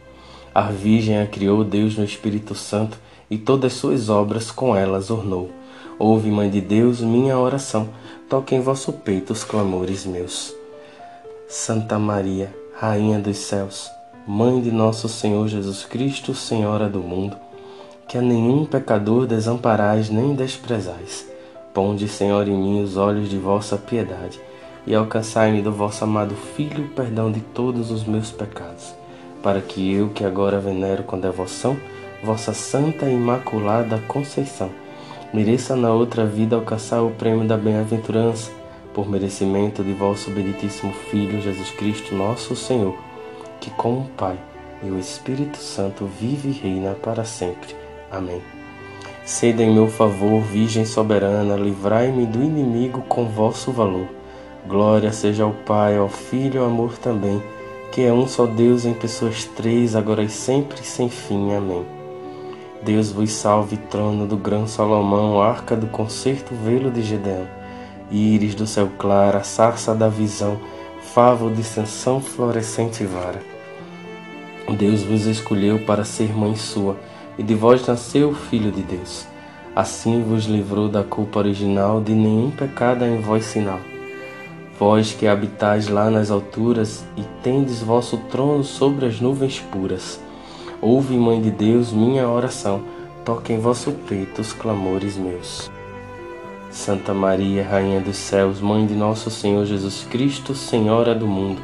A 0.52 0.62
Virgem 0.62 1.20
a 1.20 1.26
criou 1.26 1.62
Deus 1.62 1.96
no 1.96 2.02
Espírito 2.02 2.52
Santo 2.52 2.98
e 3.30 3.38
todas 3.38 3.74
suas 3.74 4.08
obras 4.08 4.50
com 4.50 4.74
elas 4.74 5.08
ornou. 5.08 5.52
Ouve, 5.96 6.32
Mãe 6.32 6.50
de 6.50 6.60
Deus, 6.60 7.00
minha 7.00 7.38
oração, 7.38 7.88
toque 8.28 8.56
em 8.56 8.60
vosso 8.60 8.92
peito 8.92 9.32
os 9.32 9.44
clamores 9.44 10.04
meus. 10.04 10.52
Santa 11.48 11.96
Maria, 11.96 12.52
Rainha 12.76 13.20
dos 13.20 13.36
céus, 13.36 13.88
Mãe 14.26 14.60
de 14.60 14.72
nosso 14.72 15.08
Senhor 15.08 15.46
Jesus 15.46 15.84
Cristo, 15.84 16.34
Senhora 16.34 16.88
do 16.88 16.98
mundo, 16.98 17.36
que 18.08 18.18
a 18.18 18.20
nenhum 18.20 18.64
pecador 18.64 19.26
desamparais 19.26 20.10
nem 20.10 20.34
desprezais. 20.34 21.33
Ponde, 21.74 22.06
Senhor, 22.06 22.46
em 22.46 22.56
mim 22.56 22.82
os 22.82 22.96
olhos 22.96 23.28
de 23.28 23.36
vossa 23.36 23.76
piedade 23.76 24.40
e 24.86 24.94
alcançai-me 24.94 25.60
do 25.60 25.72
vosso 25.72 26.04
amado 26.04 26.36
Filho 26.36 26.84
o 26.84 26.88
perdão 26.88 27.32
de 27.32 27.40
todos 27.40 27.90
os 27.90 28.04
meus 28.04 28.30
pecados, 28.30 28.94
para 29.42 29.60
que 29.60 29.92
eu, 29.92 30.10
que 30.10 30.24
agora 30.24 30.60
venero 30.60 31.02
com 31.02 31.18
devoção, 31.18 31.76
vossa 32.22 32.54
santa 32.54 33.06
e 33.06 33.14
imaculada 33.14 33.98
Conceição, 34.06 34.70
mereça 35.32 35.74
na 35.74 35.92
outra 35.92 36.24
vida 36.24 36.54
alcançar 36.54 37.02
o 37.02 37.10
prêmio 37.10 37.44
da 37.44 37.56
bem-aventurança, 37.56 38.52
por 38.94 39.10
merecimento 39.10 39.82
de 39.82 39.92
vosso 39.92 40.30
benditíssimo 40.30 40.92
Filho 41.10 41.40
Jesus 41.40 41.70
Cristo, 41.70 42.14
nosso 42.14 42.54
Senhor, 42.54 42.96
que 43.60 43.70
com 43.70 43.98
o 43.98 44.08
Pai 44.16 44.38
e 44.80 44.88
o 44.88 44.98
Espírito 44.98 45.58
Santo 45.58 46.06
vive 46.06 46.50
e 46.50 46.52
reina 46.52 46.92
para 46.92 47.24
sempre. 47.24 47.74
Amém. 48.12 48.53
Sede 49.24 49.62
em 49.62 49.72
meu 49.72 49.88
favor, 49.88 50.42
Virgem 50.42 50.84
soberana, 50.84 51.56
livrai-me 51.56 52.26
do 52.26 52.42
inimigo 52.42 53.00
com 53.08 53.26
vosso 53.26 53.72
valor. 53.72 54.06
Glória 54.66 55.10
seja 55.12 55.44
ao 55.44 55.52
Pai, 55.52 55.96
ao 55.96 56.10
Filho 56.10 56.56
e 56.56 56.58
ao 56.58 56.66
amor 56.66 56.98
também, 56.98 57.42
que 57.90 58.02
é 58.02 58.12
um 58.12 58.28
só 58.28 58.44
Deus 58.44 58.84
em 58.84 58.92
pessoas 58.92 59.46
três, 59.46 59.96
agora 59.96 60.22
e 60.22 60.28
sempre, 60.28 60.84
sem 60.84 61.08
fim. 61.08 61.54
Amém. 61.54 61.86
Deus 62.82 63.10
vos 63.10 63.32
salve, 63.32 63.78
trono 63.78 64.26
do 64.26 64.36
grão 64.36 64.66
Salomão, 64.66 65.40
arca 65.40 65.74
do 65.74 65.86
concerto, 65.86 66.54
velo 66.54 66.90
de 66.90 67.00
Gedeão, 67.00 67.46
íris 68.10 68.54
do 68.54 68.66
céu 68.66 68.90
claro, 68.98 69.42
sarça 69.42 69.94
da 69.94 70.08
visão, 70.10 70.58
favo 71.14 71.50
de 71.50 71.64
sanção, 71.64 72.20
florescente 72.20 73.04
vara. 73.04 73.40
Deus 74.76 75.02
vos 75.02 75.24
escolheu 75.24 75.78
para 75.78 76.04
ser 76.04 76.36
mãe 76.36 76.54
sua, 76.54 76.96
e 77.38 77.42
de 77.42 77.54
vós 77.54 77.86
nasceu 77.86 78.30
o 78.30 78.34
Filho 78.34 78.70
de 78.70 78.82
Deus. 78.82 79.26
Assim 79.74 80.22
vos 80.22 80.44
livrou 80.44 80.88
da 80.88 81.02
culpa 81.02 81.40
original, 81.40 82.00
de 82.00 82.14
nenhum 82.14 82.50
pecado 82.50 83.04
em 83.04 83.20
vós 83.20 83.44
sinal. 83.44 83.80
Vós 84.78 85.12
que 85.12 85.26
habitais 85.26 85.88
lá 85.88 86.10
nas 86.10 86.30
alturas 86.30 87.04
e 87.16 87.22
tendes 87.42 87.82
vosso 87.82 88.16
trono 88.30 88.62
sobre 88.62 89.06
as 89.06 89.20
nuvens 89.20 89.60
puras. 89.60 90.20
Ouve, 90.80 91.16
Mãe 91.16 91.40
de 91.40 91.50
Deus, 91.50 91.92
minha 91.92 92.28
oração, 92.28 92.82
toque 93.24 93.52
em 93.52 93.58
vosso 93.58 93.92
peito 93.92 94.40
os 94.40 94.52
clamores 94.52 95.16
meus. 95.16 95.70
Santa 96.70 97.14
Maria, 97.14 97.66
Rainha 97.66 98.00
dos 98.00 98.16
céus, 98.16 98.60
Mãe 98.60 98.84
de 98.86 98.94
nosso 98.94 99.30
Senhor 99.30 99.64
Jesus 99.64 100.06
Cristo, 100.10 100.54
Senhora 100.54 101.14
do 101.14 101.26
mundo, 101.26 101.62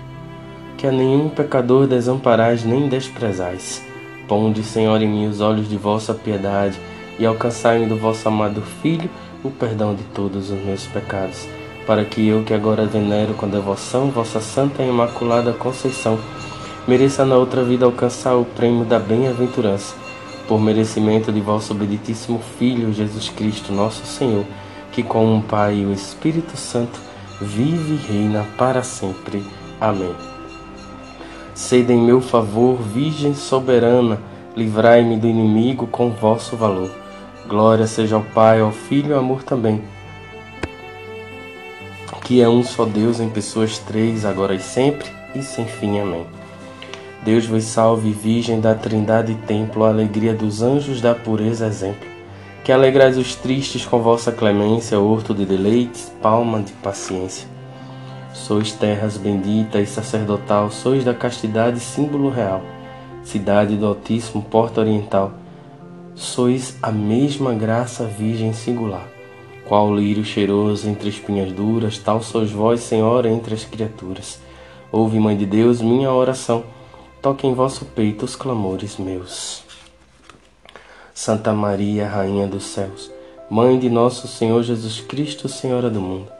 que 0.76 0.86
a 0.86 0.92
nenhum 0.92 1.28
pecador 1.28 1.86
desamparais 1.86 2.64
nem 2.64 2.88
desprezais 2.88 3.89
Ponde, 4.30 4.62
Senhor, 4.62 5.02
em 5.02 5.08
mim 5.08 5.26
os 5.26 5.40
olhos 5.40 5.68
de 5.68 5.76
vossa 5.76 6.14
piedade 6.14 6.78
e 7.18 7.26
alcançai-me 7.26 7.86
do 7.86 7.96
vosso 7.96 8.28
amado 8.28 8.62
Filho 8.80 9.10
o 9.42 9.50
perdão 9.50 9.92
de 9.92 10.04
todos 10.14 10.50
os 10.50 10.64
meus 10.64 10.86
pecados, 10.86 11.48
para 11.84 12.04
que 12.04 12.28
eu, 12.28 12.44
que 12.44 12.54
agora 12.54 12.86
venero 12.86 13.34
com 13.34 13.48
devoção 13.48 14.08
vossa 14.08 14.38
Santa 14.38 14.84
e 14.84 14.88
Imaculada 14.88 15.52
Conceição, 15.52 16.16
mereça 16.86 17.24
na 17.24 17.34
outra 17.34 17.64
vida 17.64 17.84
alcançar 17.84 18.36
o 18.36 18.44
prêmio 18.44 18.84
da 18.84 19.00
bem-aventurança, 19.00 19.96
por 20.46 20.60
merecimento 20.60 21.32
de 21.32 21.40
vosso 21.40 21.74
benditíssimo 21.74 22.38
Filho 22.56 22.92
Jesus 22.92 23.30
Cristo, 23.30 23.72
nosso 23.72 24.06
Senhor, 24.06 24.44
que 24.92 25.02
com 25.02 25.38
o 25.38 25.42
Pai 25.42 25.78
e 25.78 25.86
o 25.86 25.92
Espírito 25.92 26.56
Santo 26.56 27.00
vive 27.40 27.94
e 27.94 28.12
reina 28.12 28.46
para 28.56 28.84
sempre. 28.84 29.42
Amém. 29.80 30.29
Sede 31.60 31.92
em 31.92 32.00
meu 32.00 32.22
favor, 32.22 32.78
Virgem 32.80 33.34
soberana, 33.34 34.18
livrai-me 34.56 35.18
do 35.18 35.28
inimigo 35.28 35.86
com 35.86 36.10
vosso 36.10 36.56
valor. 36.56 36.90
Glória 37.46 37.86
seja 37.86 38.16
ao 38.16 38.22
Pai, 38.22 38.60
ao 38.60 38.72
Filho 38.72 39.10
e 39.10 39.12
ao 39.12 39.20
amor 39.20 39.42
também, 39.42 39.82
que 42.24 42.40
é 42.40 42.48
um 42.48 42.64
só 42.64 42.86
Deus 42.86 43.20
em 43.20 43.28
pessoas 43.28 43.78
três, 43.78 44.24
agora 44.24 44.54
e 44.54 44.58
sempre, 44.58 45.06
e 45.34 45.42
sem 45.42 45.66
fim. 45.66 46.00
Amém. 46.00 46.24
Deus 47.22 47.44
vos 47.44 47.64
salve, 47.64 48.10
Virgem 48.10 48.58
da 48.58 48.74
Trindade 48.74 49.32
e 49.32 49.46
Templo, 49.46 49.84
alegria 49.84 50.32
dos 50.32 50.62
anjos 50.62 51.02
da 51.02 51.14
pureza 51.14 51.66
exemplo, 51.66 52.08
que 52.64 52.72
alegrais 52.72 53.18
os 53.18 53.36
tristes 53.36 53.84
com 53.84 54.00
vossa 54.00 54.32
clemência, 54.32 54.98
horto 54.98 55.34
de 55.34 55.44
deleites, 55.44 56.10
palma 56.22 56.62
de 56.62 56.72
paciência. 56.72 57.59
Sois 58.32 58.72
terras 58.72 59.16
bendita 59.16 59.80
e 59.80 59.86
sacerdotal, 59.86 60.70
sois 60.70 61.04
da 61.04 61.12
castidade 61.12 61.80
símbolo 61.80 62.30
real, 62.30 62.62
cidade 63.24 63.76
do 63.76 63.86
Altíssimo, 63.86 64.42
porta 64.42 64.80
oriental. 64.80 65.32
Sois 66.14 66.78
a 66.80 66.92
mesma 66.92 67.54
graça 67.54 68.04
virgem 68.04 68.52
singular, 68.52 69.08
qual 69.66 69.94
lírio 69.94 70.24
cheiroso 70.24 70.88
entre 70.88 71.08
espinhas 71.08 71.52
duras, 71.52 71.98
tal 71.98 72.22
sois 72.22 72.50
vós, 72.50 72.80
Senhora, 72.80 73.28
entre 73.28 73.54
as 73.54 73.64
criaturas. 73.64 74.40
Ouve, 74.92 75.18
Mãe 75.18 75.36
de 75.36 75.46
Deus, 75.46 75.80
minha 75.80 76.12
oração, 76.12 76.64
toque 77.20 77.46
em 77.46 77.54
vosso 77.54 77.84
peito 77.84 78.24
os 78.24 78.36
clamores 78.36 78.96
meus. 78.96 79.62
Santa 81.14 81.52
Maria, 81.52 82.08
Rainha 82.08 82.46
dos 82.46 82.64
céus, 82.64 83.10
Mãe 83.50 83.78
de 83.78 83.90
nosso 83.90 84.28
Senhor 84.28 84.62
Jesus 84.62 85.00
Cristo, 85.00 85.48
Senhora 85.48 85.90
do 85.90 86.00
mundo, 86.00 86.30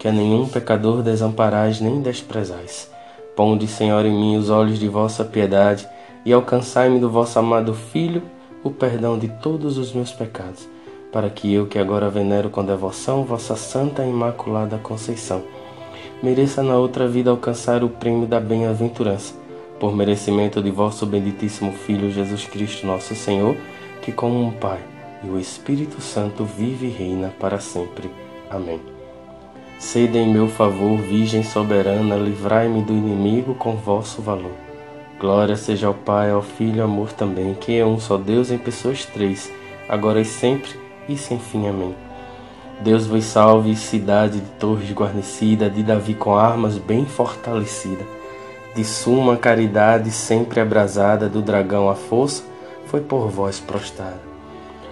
que 0.00 0.08
a 0.08 0.12
nenhum 0.12 0.48
pecador 0.48 1.02
desamparais 1.02 1.78
nem 1.78 2.00
desprezais. 2.00 2.90
Ponde, 3.36 3.66
Senhor, 3.66 4.06
em 4.06 4.18
mim 4.18 4.36
os 4.38 4.48
olhos 4.48 4.78
de 4.78 4.88
vossa 4.88 5.22
piedade 5.26 5.86
e 6.24 6.32
alcançai-me 6.32 6.98
do 6.98 7.10
vosso 7.10 7.38
amado 7.38 7.74
Filho 7.74 8.22
o 8.64 8.70
perdão 8.70 9.18
de 9.18 9.28
todos 9.28 9.76
os 9.76 9.92
meus 9.92 10.10
pecados, 10.10 10.66
para 11.12 11.28
que 11.28 11.52
eu, 11.52 11.66
que 11.66 11.78
agora 11.78 12.08
venero 12.08 12.48
com 12.48 12.64
devoção 12.64 13.24
vossa 13.24 13.54
Santa 13.56 14.02
e 14.02 14.08
Imaculada 14.08 14.78
Conceição, 14.78 15.42
mereça 16.22 16.62
na 16.62 16.76
outra 16.76 17.06
vida 17.06 17.30
alcançar 17.30 17.84
o 17.84 17.90
prêmio 17.90 18.26
da 18.26 18.40
bem-aventurança, 18.40 19.34
por 19.78 19.94
merecimento 19.94 20.62
de 20.62 20.70
vosso 20.70 21.04
benditíssimo 21.04 21.72
Filho 21.72 22.10
Jesus 22.10 22.46
Cristo, 22.46 22.86
nosso 22.86 23.14
Senhor, 23.14 23.54
que 24.00 24.12
com 24.12 24.30
um 24.30 24.50
Pai 24.50 24.80
e 25.22 25.28
o 25.28 25.38
Espírito 25.38 26.00
Santo 26.00 26.44
vive 26.44 26.86
e 26.86 26.90
reina 26.90 27.32
para 27.38 27.60
sempre. 27.60 28.10
Amém. 28.50 28.99
Sede 29.80 30.18
em 30.18 30.30
meu 30.30 30.46
favor, 30.46 30.98
Virgem 30.98 31.42
soberana, 31.42 32.14
livrai-me 32.14 32.82
do 32.82 32.92
inimigo 32.92 33.54
com 33.54 33.76
vosso 33.76 34.20
valor. 34.20 34.52
Glória 35.18 35.56
seja 35.56 35.86
ao 35.86 35.94
Pai, 35.94 36.30
ao 36.30 36.42
Filho 36.42 36.82
ao 36.82 36.88
amor 36.88 37.14
também, 37.14 37.54
que 37.54 37.78
é 37.78 37.84
um 37.84 37.98
só 37.98 38.18
Deus 38.18 38.50
em 38.50 38.58
pessoas 38.58 39.06
três, 39.06 39.50
agora 39.88 40.20
e 40.20 40.24
sempre 40.26 40.70
e 41.08 41.16
sem 41.16 41.38
fim. 41.38 41.66
Amém. 41.66 41.94
Deus 42.82 43.06
vos 43.06 43.24
salve, 43.24 43.74
cidade 43.74 44.40
de 44.40 44.50
torres 44.58 44.92
guarnecida, 44.92 45.70
de 45.70 45.82
Davi 45.82 46.12
com 46.12 46.36
armas 46.36 46.76
bem 46.76 47.06
fortalecida, 47.06 48.04
de 48.76 48.84
suma 48.84 49.38
caridade 49.38 50.10
sempre 50.10 50.60
abrasada, 50.60 51.26
do 51.26 51.40
dragão 51.40 51.88
a 51.88 51.94
força 51.94 52.44
foi 52.84 53.00
por 53.00 53.30
vós 53.30 53.58
prostrada. 53.58 54.20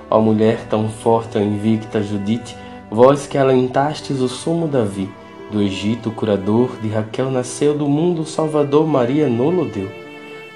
Ó 0.08 0.18
mulher 0.18 0.64
tão 0.70 0.88
forte, 0.88 1.38
invicta 1.38 2.02
Judite, 2.02 2.56
Vós 2.90 3.26
que 3.26 3.36
alentastes 3.36 4.20
o 4.20 4.28
sumo 4.28 4.66
Davi, 4.66 5.10
do 5.50 5.60
Egito 5.60 6.08
o 6.08 6.12
curador, 6.12 6.70
de 6.80 6.88
Raquel 6.88 7.30
nasceu 7.30 7.76
do 7.76 7.86
mundo 7.86 8.22
o 8.22 8.26
Salvador, 8.26 8.86
Maria 8.86 9.28
nolo 9.28 9.66
deu. 9.66 9.90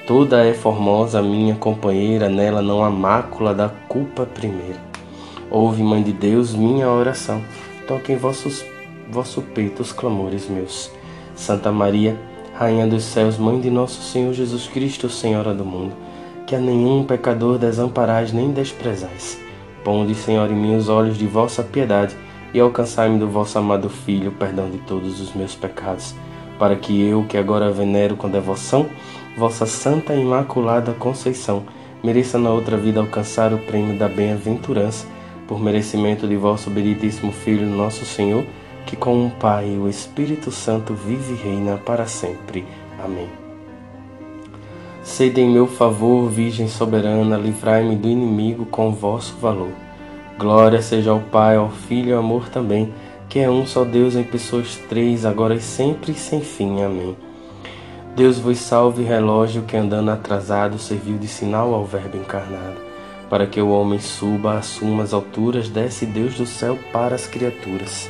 Toda 0.07 0.43
é 0.43 0.55
formosa 0.55 1.21
minha 1.21 1.55
companheira, 1.55 2.31
nela 2.31 2.63
não 2.63 2.83
há 2.83 2.89
mácula 2.89 3.55
da 3.55 3.69
culpa 3.69 4.25
primeira. 4.25 4.81
Ouve, 5.51 5.83
Mãe 5.83 6.03
de 6.03 6.13
Deus, 6.13 6.55
minha 6.55 6.89
oração, 6.89 7.43
toque 7.87 8.13
em 8.13 8.17
vossos, 8.17 8.65
vosso 9.11 9.43
peito 9.43 9.83
os 9.83 9.93
clamores 9.93 10.49
meus. 10.49 10.91
Santa 11.35 11.71
Maria, 11.71 12.19
Rainha 12.55 12.87
dos 12.87 13.05
céus, 13.05 13.37
Mãe 13.37 13.61
de 13.61 13.71
nosso 13.71 14.01
Senhor 14.01 14.33
Jesus 14.33 14.67
Cristo, 14.67 15.11
Senhora 15.11 15.53
do 15.53 15.67
mundo, 15.67 15.93
que 16.47 16.57
a 16.57 16.59
nenhum 16.59 17.05
pecador 17.05 17.59
desamparais 17.59 18.33
nem 18.33 18.51
desprezais 18.53 19.52
Ponde, 19.85 20.15
Senhor, 20.15 20.51
em 20.51 20.55
mim 20.55 20.77
os 20.77 20.89
olhos 20.89 21.19
de 21.19 21.27
vossa 21.27 21.63
piedade 21.63 22.17
e 22.55 22.61
alcançai-me 22.61 23.19
do 23.19 23.29
vosso 23.29 23.59
amado 23.59 23.89
Filho 23.89 24.31
o 24.31 24.35
perdão 24.35 24.71
de 24.71 24.79
todos 24.79 25.21
os 25.21 25.33
meus 25.35 25.55
pecados, 25.55 26.15
para 26.59 26.77
que 26.77 27.03
eu, 27.03 27.25
que 27.25 27.37
agora 27.37 27.71
venero 27.71 28.17
com 28.17 28.29
devoção, 28.29 28.87
vossa 29.37 29.67
Santa 29.67 30.15
e 30.15 30.21
Imaculada 30.21 30.93
Conceição, 30.93 31.65
mereça 32.03 32.39
na 32.39 32.51
outra 32.51 32.77
vida 32.77 33.01
alcançar 33.01 33.53
o 33.53 33.59
prêmio 33.59 33.99
da 33.99 34.09
bem-aventurança, 34.09 35.07
por 35.47 35.61
merecimento 35.61 36.27
de 36.27 36.37
vosso 36.37 36.71
benditíssimo 36.71 37.33
Filho, 37.33 37.67
nosso 37.67 38.05
Senhor, 38.05 38.45
que 38.87 38.97
com 38.97 39.27
o 39.27 39.31
Pai 39.31 39.75
e 39.75 39.79
o 39.79 39.89
Espírito 39.89 40.51
Santo 40.51 40.95
vive 40.95 41.35
e 41.35 41.37
reina 41.37 41.77
para 41.77 42.07
sempre. 42.07 42.65
Amém. 43.03 43.42
Sede 45.03 45.41
em 45.41 45.51
meu 45.51 45.67
favor, 45.67 46.29
Virgem 46.31 46.69
soberana, 46.69 47.37
livrai-me 47.37 47.97
do 47.97 48.09
inimigo 48.09 48.65
com 48.65 48.93
vosso 48.93 49.35
valor. 49.35 49.73
Glória 50.39 50.81
seja 50.81 51.11
ao 51.11 51.19
Pai, 51.19 51.57
ao 51.57 51.71
Filho 51.71 52.11
e 52.11 52.13
ao 52.13 52.21
amor 52.21 52.49
também, 52.49 52.95
que 53.29 53.41
é 53.41 53.51
um 53.51 53.67
só 53.67 53.85
Deus 53.85 54.15
em 54.15 54.23
pessoas 54.23 54.77
três, 54.89 55.27
agora 55.27 55.57
e 55.57 55.61
sempre 55.61 56.13
e 56.13 56.15
sem 56.15 56.41
fim. 56.41 56.83
Amém. 56.83 57.17
Deus 58.15 58.39
vos 58.39 58.59
salve, 58.59 59.03
relógio 59.03 59.63
que 59.63 59.77
andando 59.77 60.13
atrasado 60.13 60.79
serviu 60.79 61.19
de 61.19 61.27
sinal 61.27 61.75
ao 61.75 61.85
Verbo 61.85 62.17
encarnado. 62.17 62.77
Para 63.29 63.47
que 63.47 63.61
o 63.61 63.71
homem 63.71 63.99
suba, 63.99 64.57
assuma 64.57 65.03
as 65.03 65.13
alturas, 65.13 65.69
desce 65.69 66.07
Deus 66.07 66.35
do 66.35 66.47
céu 66.47 66.79
para 66.93 67.17
as 67.17 67.27
criaturas. 67.27 68.09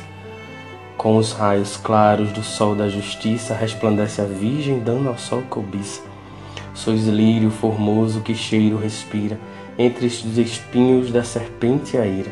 Com 0.95 1.17
os 1.17 1.31
raios 1.31 1.75
claros 1.75 2.31
do 2.31 2.43
sol 2.43 2.75
da 2.75 2.87
justiça, 2.87 3.55
resplandece 3.55 4.21
a 4.21 4.25
Virgem, 4.25 4.79
dando 4.79 5.09
ao 5.09 5.17
sol 5.17 5.41
cobiça. 5.49 6.12
Sois 6.73 7.07
lírio 7.07 7.51
formoso 7.51 8.21
que 8.21 8.33
cheiro 8.33 8.77
respira, 8.77 9.39
entre 9.77 10.07
os 10.07 10.37
espinhos 10.37 11.11
da 11.11 11.23
serpente 11.23 11.97
a 11.97 12.05
ira. 12.05 12.31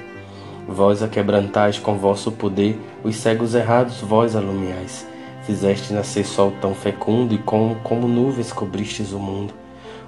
Vós 0.67 1.03
a 1.03 1.07
quebrantais 1.07 1.77
com 1.77 1.97
vosso 1.97 2.31
poder, 2.31 2.79
os 3.03 3.15
cegos 3.15 3.55
errados 3.55 4.01
vós 4.01 4.35
alumiais. 4.35 5.07
Fizeste 5.43 5.91
nascer 5.93 6.25
sol 6.25 6.53
tão 6.61 6.73
fecundo 6.73 7.33
e 7.33 7.37
como, 7.37 7.75
como 7.77 8.07
nuvens 8.07 8.51
cobristes 8.51 9.11
o 9.11 9.19
mundo. 9.19 9.53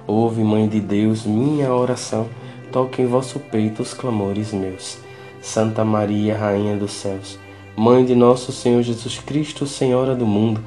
Ouve, 0.06 0.42
Mãe 0.42 0.68
de 0.68 0.80
Deus, 0.80 1.24
minha 1.24 1.72
oração, 1.72 2.28
toque 2.70 3.02
em 3.02 3.06
vosso 3.06 3.38
peito 3.38 3.82
os 3.82 3.94
clamores 3.94 4.52
meus. 4.52 4.98
Santa 5.40 5.84
Maria, 5.84 6.36
Rainha 6.36 6.76
dos 6.76 6.92
céus, 6.92 7.38
Mãe 7.76 8.04
de 8.04 8.14
nosso 8.14 8.52
Senhor 8.52 8.82
Jesus 8.82 9.18
Cristo, 9.18 9.66
Senhora 9.66 10.14
do 10.14 10.26
mundo, 10.26 10.62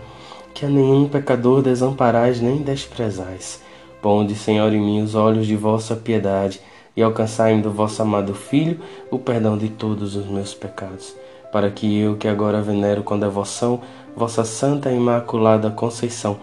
que 0.57 0.65
a 0.65 0.69
nenhum 0.69 1.07
pecador 1.07 1.61
desamparais 1.61 2.41
nem 2.41 2.63
desprezais. 2.63 3.61
Ponde, 4.01 4.33
Senhor, 4.33 4.73
em 4.73 4.81
mim 4.81 5.03
os 5.03 5.13
olhos 5.13 5.45
de 5.45 5.55
vossa 5.55 5.95
piedade 5.95 6.59
e 6.95 7.03
alcançai-me 7.03 7.61
do 7.61 7.69
vosso 7.69 8.01
amado 8.01 8.33
Filho 8.33 8.79
o 9.11 9.19
perdão 9.19 9.55
de 9.55 9.69
todos 9.69 10.15
os 10.15 10.25
meus 10.25 10.55
pecados, 10.55 11.15
para 11.51 11.69
que 11.69 11.99
eu, 11.99 12.15
que 12.15 12.27
agora 12.27 12.59
venero 12.59 13.03
com 13.03 13.19
devoção 13.19 13.81
vossa 14.15 14.43
santa 14.43 14.91
e 14.91 14.95
imaculada 14.95 15.69
Conceição, 15.69 16.39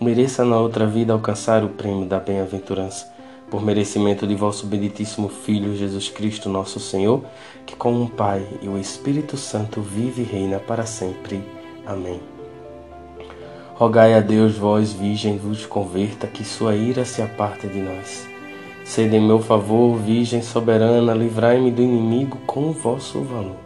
mereça 0.00 0.42
na 0.42 0.58
outra 0.58 0.86
vida 0.86 1.12
alcançar 1.12 1.62
o 1.62 1.68
prêmio 1.68 2.06
da 2.06 2.18
bem-aventurança, 2.18 3.12
por 3.50 3.62
merecimento 3.62 4.26
de 4.26 4.34
vosso 4.34 4.64
benditíssimo 4.64 5.28
Filho 5.28 5.76
Jesus 5.76 6.08
Cristo, 6.08 6.48
nosso 6.48 6.80
Senhor, 6.80 7.22
que 7.66 7.76
com 7.76 8.02
o 8.02 8.08
Pai 8.08 8.42
e 8.62 8.68
o 8.68 8.78
Espírito 8.78 9.36
Santo 9.36 9.82
vive 9.82 10.22
e 10.22 10.24
reina 10.24 10.58
para 10.58 10.86
sempre. 10.86 11.44
Amém. 11.84 12.39
Rogai 13.80 14.12
a 14.12 14.20
Deus, 14.20 14.58
vós, 14.58 14.92
Virgem, 14.92 15.38
vos 15.38 15.64
converta, 15.64 16.26
que 16.26 16.44
sua 16.44 16.76
ira 16.76 17.02
se 17.02 17.22
aparta 17.22 17.66
de 17.66 17.78
nós. 17.80 18.28
Sede 18.84 19.16
em 19.16 19.26
meu 19.26 19.38
favor, 19.38 19.96
Virgem 19.96 20.42
soberana, 20.42 21.14
livrai-me 21.14 21.70
do 21.70 21.80
inimigo 21.80 22.36
com 22.46 22.68
o 22.68 22.72
vosso 22.74 23.22
valor. 23.22 23.56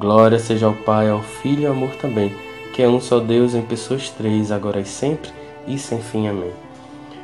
Glória 0.00 0.38
seja 0.38 0.64
ao 0.64 0.72
Pai, 0.72 1.10
ao 1.10 1.20
Filho 1.20 1.64
e 1.64 1.66
ao 1.66 1.74
amor 1.74 1.90
também, 1.96 2.32
que 2.72 2.82
é 2.82 2.88
um 2.88 2.98
só 2.98 3.20
Deus 3.20 3.54
em 3.54 3.60
pessoas 3.60 4.08
três, 4.08 4.50
agora 4.50 4.80
e 4.80 4.86
sempre, 4.86 5.30
e 5.66 5.76
sem 5.76 6.00
fim. 6.00 6.28
Amém. 6.28 6.52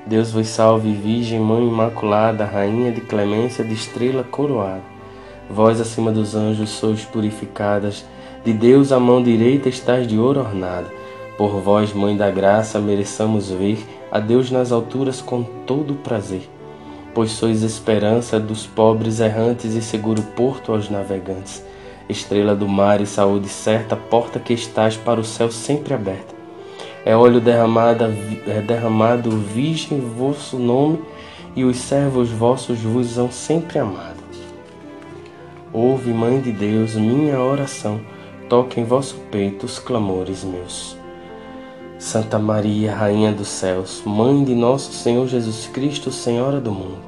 Deus 0.04 0.30
vos 0.30 0.48
salve, 0.48 0.92
Virgem, 0.92 1.40
Mãe 1.40 1.66
Imaculada, 1.66 2.44
Rainha 2.44 2.92
de 2.92 3.00
clemência, 3.00 3.64
de 3.64 3.72
estrela 3.72 4.22
coroada. 4.22 4.82
Vós, 5.48 5.80
acima 5.80 6.12
dos 6.12 6.34
anjos, 6.34 6.68
sois 6.68 7.06
purificadas, 7.06 8.04
De 8.44 8.52
Deus 8.52 8.92
a 8.92 9.00
mão 9.00 9.22
direita 9.22 9.70
estás 9.70 10.06
de 10.06 10.18
ouro 10.18 10.40
ornada. 10.40 11.07
Por 11.38 11.60
vós, 11.60 11.92
Mãe 11.92 12.16
da 12.16 12.32
Graça, 12.32 12.80
mereçamos 12.80 13.48
ver 13.48 13.78
a 14.10 14.18
Deus 14.18 14.50
nas 14.50 14.72
alturas 14.72 15.20
com 15.20 15.44
todo 15.44 15.94
prazer. 15.94 16.50
Pois 17.14 17.30
sois 17.30 17.62
esperança 17.62 18.40
dos 18.40 18.66
pobres 18.66 19.20
errantes 19.20 19.74
e 19.74 19.80
seguro 19.80 20.20
porto 20.34 20.72
aos 20.72 20.90
navegantes. 20.90 21.64
Estrela 22.08 22.56
do 22.56 22.66
mar 22.66 23.00
e 23.00 23.06
saúde 23.06 23.48
certa, 23.48 23.94
porta 23.94 24.40
que 24.40 24.52
estás 24.52 24.96
para 24.96 25.20
o 25.20 25.24
céu 25.24 25.48
sempre 25.48 25.94
aberta. 25.94 26.34
É 27.04 27.16
óleo 27.16 27.40
derramado, 27.40 28.06
é 28.44 28.60
derramado 28.60 29.30
virgem 29.30 30.00
vosso 30.00 30.58
nome, 30.58 31.00
e 31.54 31.62
os 31.62 31.76
servos 31.76 32.30
vossos 32.30 32.80
vos 32.80 33.10
são 33.10 33.30
sempre 33.30 33.78
amados. 33.78 34.18
Ouve, 35.72 36.12
Mãe 36.12 36.40
de 36.40 36.50
Deus, 36.50 36.96
minha 36.96 37.38
oração, 37.40 38.00
toque 38.48 38.80
em 38.80 38.84
vosso 38.84 39.14
peito 39.30 39.66
os 39.66 39.78
clamores 39.78 40.42
meus. 40.42 40.97
Santa 41.98 42.38
Maria, 42.38 42.94
Rainha 42.94 43.32
dos 43.32 43.48
céus, 43.48 44.02
Mãe 44.06 44.44
de 44.44 44.54
nosso 44.54 44.92
Senhor 44.92 45.26
Jesus 45.26 45.66
Cristo, 45.66 46.12
Senhora 46.12 46.60
do 46.60 46.70
mundo, 46.70 46.98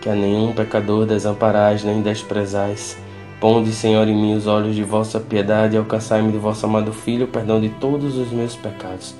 que 0.00 0.08
a 0.08 0.16
nenhum 0.16 0.52
pecador 0.52 1.06
desamparais 1.06 1.84
nem 1.84 2.02
desprezais, 2.02 2.98
ponde, 3.40 3.72
Senhor, 3.72 4.08
em 4.08 4.16
mim 4.16 4.34
os 4.34 4.48
olhos 4.48 4.74
de 4.74 4.82
vossa 4.82 5.20
piedade 5.20 5.76
e 5.76 5.78
alcançai-me 5.78 6.32
de 6.32 6.38
vosso 6.38 6.66
amado 6.66 6.92
Filho 6.92 7.26
o 7.26 7.28
perdão 7.28 7.60
de 7.60 7.68
todos 7.68 8.18
os 8.18 8.32
meus 8.32 8.56
pecados, 8.56 9.14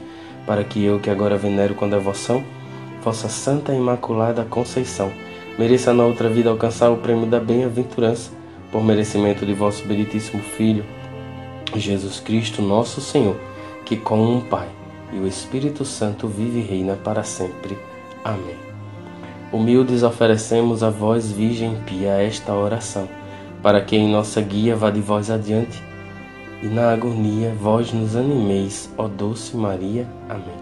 para 0.45 0.65
que 0.65 0.85
eu, 0.85 0.99
que 0.99 1.09
agora 1.09 1.39
venero 1.39 1.77
com 1.77 1.89
devoção, 1.89 2.43
vossa 3.01 3.29
Santa 3.29 3.73
Imaculada 3.73 4.45
Conceição, 4.45 5.13
mereça 5.57 5.95
na 5.95 6.05
outra 6.05 6.29
vida 6.29 6.51
alcançar 6.51 6.91
o 6.91 6.97
prêmio 6.97 7.27
da 7.27 7.39
bem-aventurança, 7.39 8.33
por 8.73 8.83
merecimento 8.83 9.47
de 9.47 9.55
vosso 9.55 9.87
benditíssimo 9.87 10.43
Filho, 10.43 10.85
Jesus 11.77 12.19
Cristo, 12.19 12.61
nosso 12.61 13.01
Senhor, 13.01 13.37
que 13.85 13.97
com 13.97 14.39
o 14.39 14.41
Pai 14.41 14.82
e 15.13 15.19
o 15.19 15.27
Espírito 15.27 15.85
Santo 15.85 16.27
vive 16.27 16.61
e 16.61 16.63
reina 16.63 16.97
para 16.97 17.23
sempre. 17.23 17.77
Amém. 18.25 18.57
Humildes 19.53 20.03
oferecemos 20.03 20.83
a 20.83 20.89
vós, 20.89 21.31
Virgem 21.31 21.77
Pia, 21.85 22.13
esta 22.13 22.55
oração, 22.55 23.09
para 23.63 23.83
que 23.83 23.95
em 23.95 24.11
nossa 24.11 24.41
guia 24.41 24.75
vá 24.75 24.91
de 24.91 25.01
vós 25.01 25.31
adiante, 25.31 25.83
e 26.63 26.67
na 26.67 26.93
agonia 26.93 27.55
vós 27.61 27.93
nos 27.93 28.17
animeis, 28.17 28.91
ó 28.97 29.09
doce 29.09 29.57
Maria. 29.57 30.07
Amém. 30.29 30.57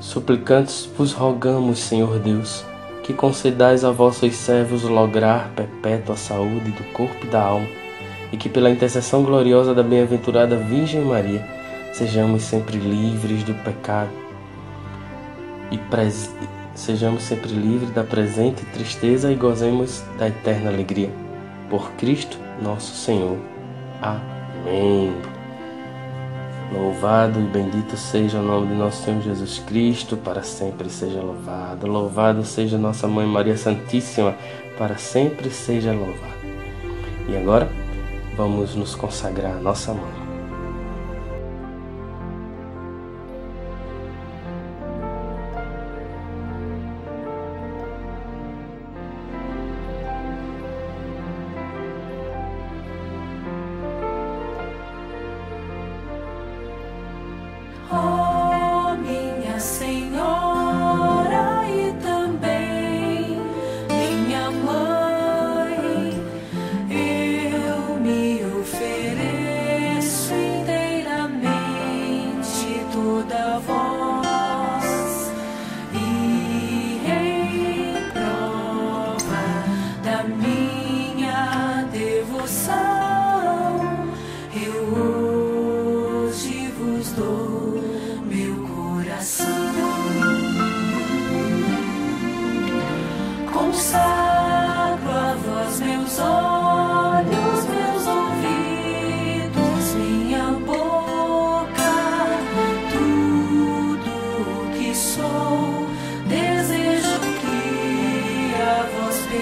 Suplicantes 0.00 0.88
vos 0.96 1.12
rogamos, 1.12 1.78
Senhor 1.78 2.18
Deus, 2.18 2.64
que 3.02 3.12
concedais 3.12 3.84
a 3.84 3.90
vossos 3.90 4.34
servos 4.34 4.82
lograr 4.84 5.50
perpétua 5.54 6.16
saúde 6.16 6.70
do 6.70 6.84
corpo 6.92 7.26
e 7.26 7.28
da 7.28 7.42
alma, 7.42 7.68
e 8.32 8.36
que 8.36 8.48
pela 8.48 8.70
intercessão 8.70 9.22
gloriosa 9.22 9.74
da 9.74 9.82
bem-aventurada 9.82 10.56
Virgem 10.56 11.02
Maria, 11.02 11.46
sejamos 11.92 12.42
sempre 12.42 12.78
livres 12.78 13.44
do 13.44 13.54
pecado 13.62 14.10
e 15.70 15.78
pres... 15.78 16.34
sejamos 16.74 17.22
sempre 17.22 17.52
livres 17.52 17.90
da 17.90 18.02
presente 18.02 18.64
tristeza 18.66 19.30
e 19.30 19.34
gozemos 19.34 20.02
da 20.18 20.28
eterna 20.28 20.70
alegria. 20.70 21.10
Por 21.70 21.90
Cristo 21.92 22.38
nosso 22.60 22.94
Senhor. 22.94 23.38
Amém. 24.00 25.12
Louvado 26.72 27.38
e 27.38 27.44
bendito 27.44 27.96
seja 27.96 28.38
o 28.38 28.42
nome 28.42 28.68
de 28.68 28.74
nosso 28.74 29.04
Senhor 29.04 29.20
Jesus 29.20 29.58
Cristo, 29.66 30.16
para 30.16 30.42
sempre 30.42 30.88
seja 30.88 31.20
louvado. 31.20 31.86
Louvado 31.86 32.44
seja 32.44 32.78
nossa 32.78 33.06
Mãe 33.06 33.26
Maria 33.26 33.56
Santíssima, 33.58 34.34
para 34.78 34.96
sempre 34.96 35.50
seja 35.50 35.92
louvado. 35.92 36.42
E 37.28 37.36
agora, 37.36 37.68
vamos 38.36 38.74
nos 38.74 38.94
consagrar 38.94 39.52
a 39.52 39.60
nossa 39.60 39.92
mãe. 39.92 40.21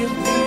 give 0.00 0.18
me 0.18 0.39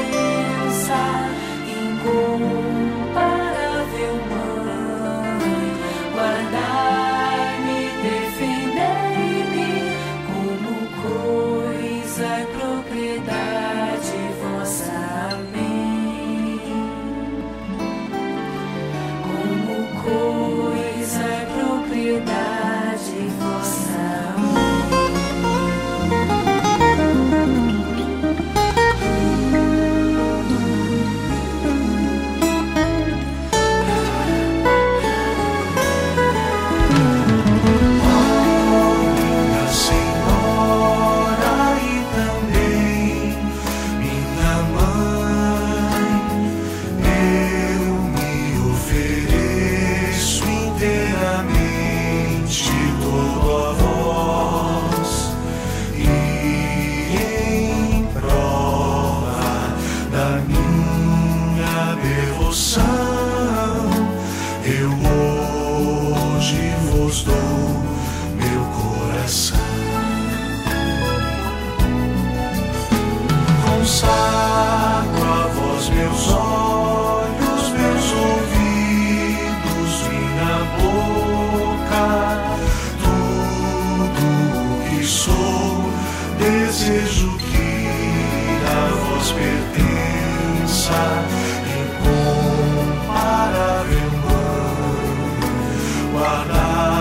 Maranatha. 96.24 96.93